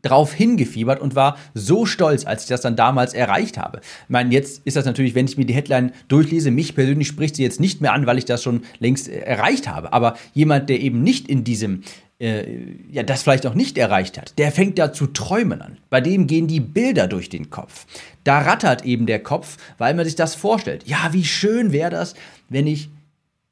drauf 0.01 0.33
hingefiebert 0.33 0.99
und 0.99 1.15
war 1.15 1.37
so 1.53 1.85
stolz, 1.85 2.25
als 2.25 2.43
ich 2.43 2.49
das 2.49 2.61
dann 2.61 2.75
damals 2.75 3.13
erreicht 3.13 3.57
habe. 3.57 3.79
Ich 3.81 4.09
meine, 4.09 4.33
jetzt 4.33 4.61
ist 4.65 4.75
das 4.75 4.85
natürlich, 4.85 5.15
wenn 5.15 5.25
ich 5.25 5.37
mir 5.37 5.45
die 5.45 5.53
Headline 5.53 5.91
durchlese, 6.07 6.51
mich 6.51 6.75
persönlich 6.75 7.07
spricht 7.07 7.35
sie 7.35 7.43
jetzt 7.43 7.59
nicht 7.59 7.81
mehr 7.81 7.93
an, 7.93 8.05
weil 8.05 8.17
ich 8.17 8.25
das 8.25 8.43
schon 8.43 8.63
längst 8.79 9.09
äh, 9.09 9.19
erreicht 9.19 9.67
habe. 9.67 9.93
Aber 9.93 10.17
jemand, 10.33 10.69
der 10.69 10.79
eben 10.79 11.03
nicht 11.03 11.27
in 11.27 11.43
diesem 11.43 11.83
äh, 12.19 12.45
ja, 12.91 13.03
das 13.03 13.23
vielleicht 13.23 13.45
auch 13.45 13.53
nicht 13.53 13.77
erreicht 13.77 14.17
hat, 14.17 14.37
der 14.37 14.51
fängt 14.51 14.79
da 14.79 14.91
zu 14.91 15.07
träumen 15.07 15.61
an. 15.61 15.77
Bei 15.89 16.01
dem 16.01 16.27
gehen 16.27 16.47
die 16.47 16.59
Bilder 16.59 17.07
durch 17.07 17.29
den 17.29 17.49
Kopf. 17.49 17.85
Da 18.23 18.39
rattert 18.39 18.85
eben 18.85 19.05
der 19.05 19.21
Kopf, 19.21 19.57
weil 19.77 19.93
man 19.93 20.05
sich 20.05 20.15
das 20.15 20.35
vorstellt. 20.35 20.87
Ja, 20.87 21.09
wie 21.11 21.25
schön 21.25 21.71
wäre 21.71 21.91
das, 21.91 22.15
wenn 22.49 22.67
ich 22.67 22.89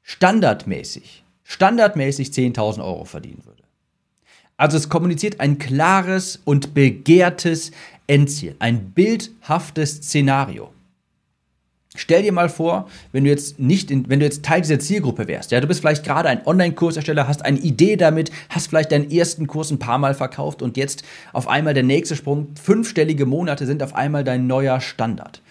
standardmäßig, 0.02 1.24
standardmäßig 1.44 2.30
10.000 2.30 2.84
Euro 2.84 3.06
verdienen 3.06 3.44
würde. 3.46 3.55
Also 4.58 4.78
es 4.78 4.90
kommuniziert 4.90 5.40
ein 5.40 5.58
klares 5.58 6.40
und 6.46 6.74
begehrtes 6.74 7.72
Endziel, 8.08 8.56
ein 8.60 8.92
bildhaftes 8.92 9.96
Szenario. 9.98 10.72
Stell 11.98 12.24
dir 12.24 12.34
mal 12.34 12.50
vor, 12.50 12.90
wenn 13.14 13.24
du 13.24 13.30
jetzt 13.30 13.58
nicht, 13.58 13.90
in, 13.90 14.10
wenn 14.10 14.20
du 14.20 14.26
jetzt 14.26 14.44
Teil 14.44 14.62
dieser 14.62 14.80
Zielgruppe 14.80 15.28
wärst, 15.28 15.52
ja, 15.52 15.62
du 15.62 15.68
bist 15.68 15.80
vielleicht 15.80 16.04
gerade 16.04 16.28
ein 16.28 16.46
Online-Kursersteller, 16.46 17.28
hast 17.28 17.44
eine 17.46 17.58
Idee 17.60 17.96
damit, 17.96 18.32
hast 18.50 18.68
vielleicht 18.68 18.92
deinen 18.92 19.10
ersten 19.10 19.48
Kurs 19.48 19.72
ein 19.72 19.80
paar 19.80 19.98
Mal 19.98 20.14
verkauft 20.14 20.62
und 20.62 20.76
jetzt 20.78 21.04
auf 21.32 21.48
einmal 21.48 21.74
der 21.74 21.84
nächste 21.84 22.16
Sprung, 22.16 22.50
fünfstellige 22.62 23.26
Monate 23.26 23.66
sind 23.66 23.82
auf 23.82 23.96
einmal 23.96 24.26
dein 24.26 24.46
neuer 24.46 24.82
Standard. 24.82 25.42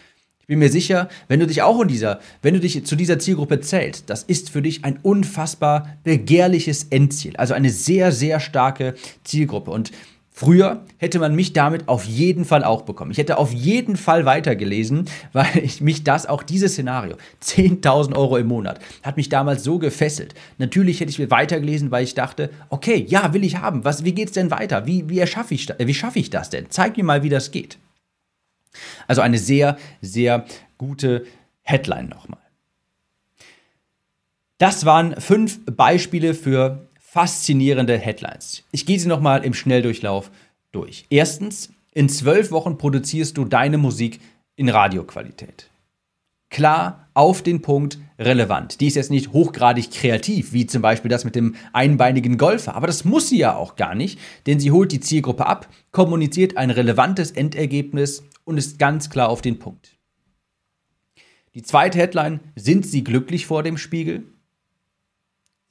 Ich 0.44 0.48
bin 0.48 0.58
mir 0.58 0.68
sicher, 0.68 1.08
wenn 1.26 1.40
du 1.40 1.46
dich 1.46 1.62
auch 1.62 1.80
in 1.80 1.88
dieser, 1.88 2.20
wenn 2.42 2.52
du 2.52 2.60
dich 2.60 2.84
zu 2.84 2.96
dieser 2.96 3.18
Zielgruppe 3.18 3.60
zählst, 3.60 4.10
das 4.10 4.24
ist 4.24 4.50
für 4.50 4.60
dich 4.60 4.84
ein 4.84 4.98
unfassbar 5.00 5.96
begehrliches 6.04 6.84
Endziel. 6.90 7.34
Also 7.36 7.54
eine 7.54 7.70
sehr, 7.70 8.12
sehr 8.12 8.40
starke 8.40 8.92
Zielgruppe. 9.24 9.70
Und 9.70 9.90
Früher 10.36 10.82
hätte 10.98 11.20
man 11.20 11.36
mich 11.36 11.52
damit 11.52 11.86
auf 11.86 12.04
jeden 12.04 12.44
Fall 12.44 12.64
auch 12.64 12.82
bekommen. 12.82 13.12
Ich 13.12 13.18
hätte 13.18 13.38
auf 13.38 13.52
jeden 13.52 13.96
Fall 13.96 14.24
weitergelesen, 14.24 15.04
weil 15.32 15.46
ich 15.62 15.80
mich 15.80 16.02
das, 16.02 16.26
auch 16.26 16.42
dieses 16.42 16.72
Szenario, 16.72 17.14
10.000 17.40 18.16
Euro 18.16 18.36
im 18.36 18.48
Monat, 18.48 18.80
hat 19.04 19.16
mich 19.16 19.28
damals 19.28 19.62
so 19.62 19.78
gefesselt. 19.78 20.34
Natürlich 20.58 20.98
hätte 20.98 21.10
ich 21.10 21.30
weitergelesen, 21.30 21.92
weil 21.92 22.02
ich 22.02 22.14
dachte, 22.14 22.50
okay, 22.68 23.06
ja, 23.08 23.32
will 23.32 23.44
ich 23.44 23.58
haben. 23.58 23.84
Was, 23.84 24.04
wie 24.04 24.12
geht's 24.12 24.32
denn 24.32 24.50
weiter? 24.50 24.86
Wie, 24.86 25.08
wie, 25.08 25.20
erschaffe 25.20 25.54
ich, 25.54 25.68
wie 25.78 25.94
schaffe 25.94 26.18
ich 26.18 26.30
das 26.30 26.50
denn? 26.50 26.66
Zeig 26.68 26.96
mir 26.96 27.04
mal, 27.04 27.22
wie 27.22 27.28
das 27.28 27.52
geht. 27.52 27.78
Also 29.06 29.20
eine 29.20 29.38
sehr, 29.38 29.78
sehr 30.00 30.46
gute 30.78 31.26
Headline 31.62 32.08
nochmal. 32.08 32.40
Das 34.58 34.84
waren 34.84 35.20
fünf 35.20 35.60
Beispiele 35.66 36.34
für 36.34 36.88
faszinierende 36.98 37.98
Headlines. 37.98 38.64
Ich 38.72 38.86
gehe 38.86 38.98
sie 38.98 39.08
nochmal 39.08 39.44
im 39.44 39.54
Schnelldurchlauf 39.54 40.30
durch. 40.72 41.06
Erstens, 41.10 41.70
in 41.92 42.08
zwölf 42.08 42.50
Wochen 42.50 42.78
produzierst 42.78 43.36
du 43.36 43.44
deine 43.44 43.78
Musik 43.78 44.20
in 44.56 44.68
Radioqualität. 44.68 45.70
Klar, 46.54 47.08
auf 47.14 47.42
den 47.42 47.62
Punkt, 47.62 47.98
relevant. 48.16 48.80
Die 48.80 48.86
ist 48.86 48.94
jetzt 48.94 49.10
nicht 49.10 49.32
hochgradig 49.32 49.90
kreativ, 49.90 50.52
wie 50.52 50.68
zum 50.68 50.82
Beispiel 50.82 51.08
das 51.08 51.24
mit 51.24 51.34
dem 51.34 51.56
einbeinigen 51.72 52.38
Golfer. 52.38 52.76
Aber 52.76 52.86
das 52.86 53.04
muss 53.04 53.28
sie 53.28 53.38
ja 53.38 53.56
auch 53.56 53.74
gar 53.74 53.96
nicht, 53.96 54.20
denn 54.46 54.60
sie 54.60 54.70
holt 54.70 54.92
die 54.92 55.00
Zielgruppe 55.00 55.46
ab, 55.46 55.68
kommuniziert 55.90 56.56
ein 56.56 56.70
relevantes 56.70 57.32
Endergebnis 57.32 58.22
und 58.44 58.56
ist 58.56 58.78
ganz 58.78 59.10
klar 59.10 59.30
auf 59.30 59.42
den 59.42 59.58
Punkt. 59.58 59.98
Die 61.56 61.62
zweite 61.62 61.98
Headline, 61.98 62.38
sind 62.54 62.86
Sie 62.86 63.02
glücklich 63.02 63.46
vor 63.46 63.64
dem 63.64 63.76
Spiegel? 63.76 64.22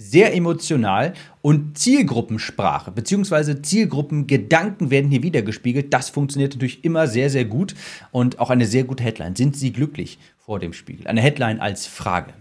Sehr 0.04 0.36
emotional 0.36 1.14
und 1.42 1.78
Zielgruppensprache 1.78 2.92
bzw. 2.92 3.62
Zielgruppengedanken 3.62 4.92
werden 4.92 5.10
hier 5.10 5.24
wiedergespiegelt. 5.24 5.94
Das 5.94 6.10
funktioniert 6.10 6.54
natürlich 6.54 6.84
immer 6.84 7.08
sehr, 7.08 7.30
sehr 7.30 7.46
gut 7.46 7.74
und 8.12 8.40
auch 8.40 8.50
eine 8.50 8.66
sehr 8.66 8.84
gute 8.84 9.04
Headline. 9.04 9.36
Sind 9.38 9.56
Sie 9.56 9.72
glücklich 9.72 10.20
vor 10.38 10.60
dem 10.60 10.74
Spiegel? 10.74 11.08
Eine 11.08 11.22
Headline 11.22 11.62
als 11.62 11.88
Frage. 11.88 12.34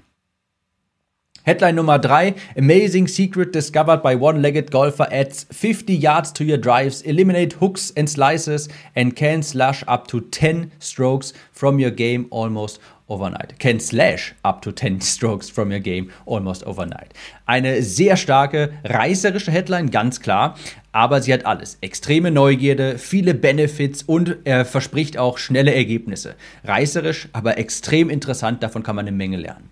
Headline 1.45 1.77
Nummer 1.77 1.99
3: 1.99 2.35
Amazing 2.57 3.09
secret 3.09 3.55
discovered 3.55 4.03
by 4.03 4.17
one-legged 4.17 4.71
golfer 4.71 5.09
adds 5.13 5.47
50 5.51 5.93
yards 5.95 6.33
to 6.33 6.45
your 6.45 6.59
drives, 6.59 7.03
eliminate 7.03 7.61
hooks 7.61 7.93
and 7.97 8.09
slices 8.09 8.69
and 8.95 9.17
can 9.17 9.43
slash 9.43 9.85
up 9.89 10.07
to 10.09 10.21
10 10.21 10.73
strokes 10.79 11.33
from 11.53 11.81
your 11.81 11.91
game 11.91 12.27
almost 12.31 12.81
overnight. 13.13 13.59
Can 13.59 13.79
slash 13.79 14.35
up 14.43 14.63
to 14.63 14.73
10 14.73 15.01
strokes 15.03 15.51
from 15.51 15.71
your 15.71 15.81
game 15.81 16.11
almost 16.27 16.67
overnight. 16.67 17.13
Eine 17.47 17.83
sehr 17.83 18.17
starke, 18.17 18.73
reißerische 18.85 19.51
Headline, 19.51 19.91
ganz 19.91 20.21
klar. 20.21 20.57
Aber 20.93 21.23
sie 21.23 21.33
hat 21.33 21.47
alles. 21.47 21.79
Extreme 21.81 22.31
Neugierde, 22.31 22.99
viele 22.99 23.35
Benefits 23.35 24.03
und 24.03 24.37
er 24.45 24.65
verspricht 24.65 25.17
auch 25.17 25.39
schnelle 25.39 25.75
Ergebnisse. 25.75 26.35
Reißerisch, 26.65 27.29
aber 27.33 27.59
extrem 27.59 28.11
interessant. 28.11 28.63
Davon 28.63 28.83
kann 28.83 28.97
man 28.97 29.07
eine 29.07 29.17
Menge 29.17 29.37
lernen. 29.39 29.71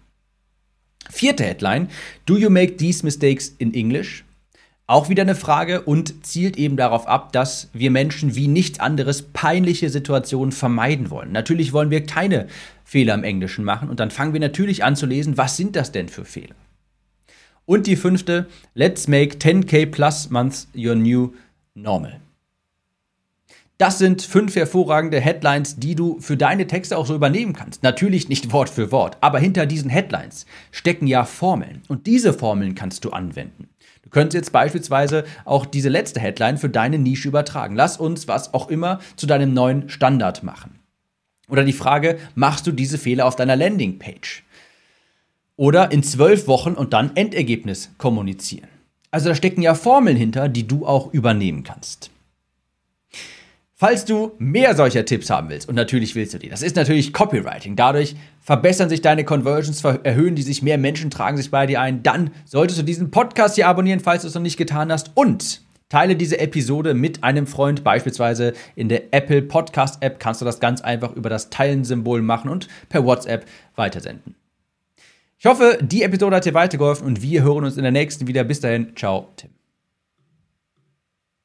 Vierte 1.10 1.44
Headline. 1.44 1.88
Do 2.26 2.36
you 2.36 2.50
make 2.50 2.76
these 2.76 3.04
mistakes 3.04 3.54
in 3.58 3.74
English? 3.74 4.24
Auch 4.90 5.08
wieder 5.08 5.22
eine 5.22 5.36
Frage 5.36 5.82
und 5.82 6.26
zielt 6.26 6.56
eben 6.56 6.76
darauf 6.76 7.06
ab, 7.06 7.32
dass 7.32 7.68
wir 7.72 7.92
Menschen 7.92 8.34
wie 8.34 8.48
nichts 8.48 8.80
anderes 8.80 9.22
peinliche 9.22 9.88
Situationen 9.88 10.50
vermeiden 10.50 11.10
wollen. 11.10 11.30
Natürlich 11.30 11.72
wollen 11.72 11.92
wir 11.92 12.04
keine 12.04 12.48
Fehler 12.82 13.14
im 13.14 13.22
Englischen 13.22 13.64
machen 13.64 13.88
und 13.88 14.00
dann 14.00 14.10
fangen 14.10 14.32
wir 14.32 14.40
natürlich 14.40 14.82
an 14.82 14.96
zu 14.96 15.06
lesen, 15.06 15.38
was 15.38 15.56
sind 15.56 15.76
das 15.76 15.92
denn 15.92 16.08
für 16.08 16.24
Fehler? 16.24 16.56
Und 17.66 17.86
die 17.86 17.94
fünfte, 17.94 18.48
let's 18.74 19.06
make 19.06 19.36
10k 19.36 19.86
plus 19.86 20.28
months 20.28 20.66
your 20.74 20.96
new 20.96 21.34
normal. 21.74 22.20
Das 23.78 23.96
sind 23.96 24.22
fünf 24.22 24.56
hervorragende 24.56 25.20
Headlines, 25.20 25.76
die 25.76 25.94
du 25.94 26.20
für 26.20 26.36
deine 26.36 26.66
Texte 26.66 26.98
auch 26.98 27.06
so 27.06 27.14
übernehmen 27.14 27.52
kannst. 27.52 27.84
Natürlich 27.84 28.28
nicht 28.28 28.52
Wort 28.52 28.68
für 28.68 28.90
Wort, 28.90 29.18
aber 29.20 29.38
hinter 29.38 29.66
diesen 29.66 29.88
Headlines 29.88 30.46
stecken 30.72 31.06
ja 31.06 31.24
Formeln. 31.24 31.80
Und 31.86 32.08
diese 32.08 32.32
Formeln 32.32 32.74
kannst 32.74 33.04
du 33.04 33.10
anwenden. 33.10 33.68
Du 34.10 34.14
könntest 34.14 34.34
jetzt 34.34 34.52
beispielsweise 34.52 35.22
auch 35.44 35.64
diese 35.64 35.88
letzte 35.88 36.18
Headline 36.18 36.58
für 36.58 36.68
deine 36.68 36.98
Nische 36.98 37.28
übertragen. 37.28 37.76
Lass 37.76 37.96
uns 37.96 38.26
was 38.26 38.52
auch 38.52 38.68
immer 38.68 38.98
zu 39.14 39.28
deinem 39.28 39.54
neuen 39.54 39.88
Standard 39.88 40.42
machen. 40.42 40.80
Oder 41.48 41.62
die 41.62 41.72
Frage, 41.72 42.18
machst 42.34 42.66
du 42.66 42.72
diese 42.72 42.98
Fehler 42.98 43.26
auf 43.26 43.36
deiner 43.36 43.54
Landingpage? 43.54 44.42
Oder 45.54 45.92
in 45.92 46.02
zwölf 46.02 46.48
Wochen 46.48 46.72
und 46.72 46.92
dann 46.92 47.14
Endergebnis 47.14 47.92
kommunizieren. 47.98 48.68
Also 49.12 49.28
da 49.28 49.36
stecken 49.36 49.62
ja 49.62 49.76
Formeln 49.76 50.16
hinter, 50.16 50.48
die 50.48 50.66
du 50.66 50.86
auch 50.86 51.14
übernehmen 51.14 51.62
kannst. 51.62 52.10
Falls 53.80 54.04
du 54.04 54.32
mehr 54.36 54.76
solcher 54.76 55.06
Tipps 55.06 55.30
haben 55.30 55.48
willst, 55.48 55.66
und 55.66 55.74
natürlich 55.74 56.14
willst 56.14 56.34
du 56.34 56.38
die, 56.38 56.50
das 56.50 56.60
ist 56.60 56.76
natürlich 56.76 57.14
Copywriting. 57.14 57.76
Dadurch 57.76 58.14
verbessern 58.42 58.90
sich 58.90 59.00
deine 59.00 59.24
Conversions, 59.24 59.82
erhöhen 59.82 60.34
die 60.34 60.42
sich, 60.42 60.60
mehr 60.60 60.76
Menschen 60.76 61.08
tragen 61.08 61.38
sich 61.38 61.50
bei 61.50 61.64
dir 61.64 61.80
ein. 61.80 62.02
Dann 62.02 62.30
solltest 62.44 62.78
du 62.78 62.82
diesen 62.82 63.10
Podcast 63.10 63.54
hier 63.54 63.68
abonnieren, 63.68 64.00
falls 64.00 64.20
du 64.20 64.28
es 64.28 64.34
noch 64.34 64.42
nicht 64.42 64.58
getan 64.58 64.92
hast. 64.92 65.12
Und 65.14 65.62
teile 65.88 66.14
diese 66.14 66.38
Episode 66.38 66.92
mit 66.92 67.24
einem 67.24 67.46
Freund, 67.46 67.82
beispielsweise 67.82 68.52
in 68.76 68.90
der 68.90 69.14
Apple 69.14 69.40
Podcast 69.40 70.02
App 70.02 70.20
kannst 70.20 70.42
du 70.42 70.44
das 70.44 70.60
ganz 70.60 70.82
einfach 70.82 71.16
über 71.16 71.30
das 71.30 71.48
Teilen-Symbol 71.48 72.20
machen 72.20 72.50
und 72.50 72.68
per 72.90 73.06
WhatsApp 73.06 73.46
weitersenden. 73.76 74.34
Ich 75.38 75.46
hoffe, 75.46 75.78
die 75.80 76.02
Episode 76.02 76.36
hat 76.36 76.44
dir 76.44 76.52
weitergeholfen 76.52 77.06
und 77.06 77.22
wir 77.22 77.42
hören 77.42 77.64
uns 77.64 77.78
in 77.78 77.82
der 77.82 77.92
nächsten 77.92 78.26
wieder. 78.26 78.44
Bis 78.44 78.60
dahin, 78.60 78.94
ciao, 78.94 79.28
Tim. 79.36 79.59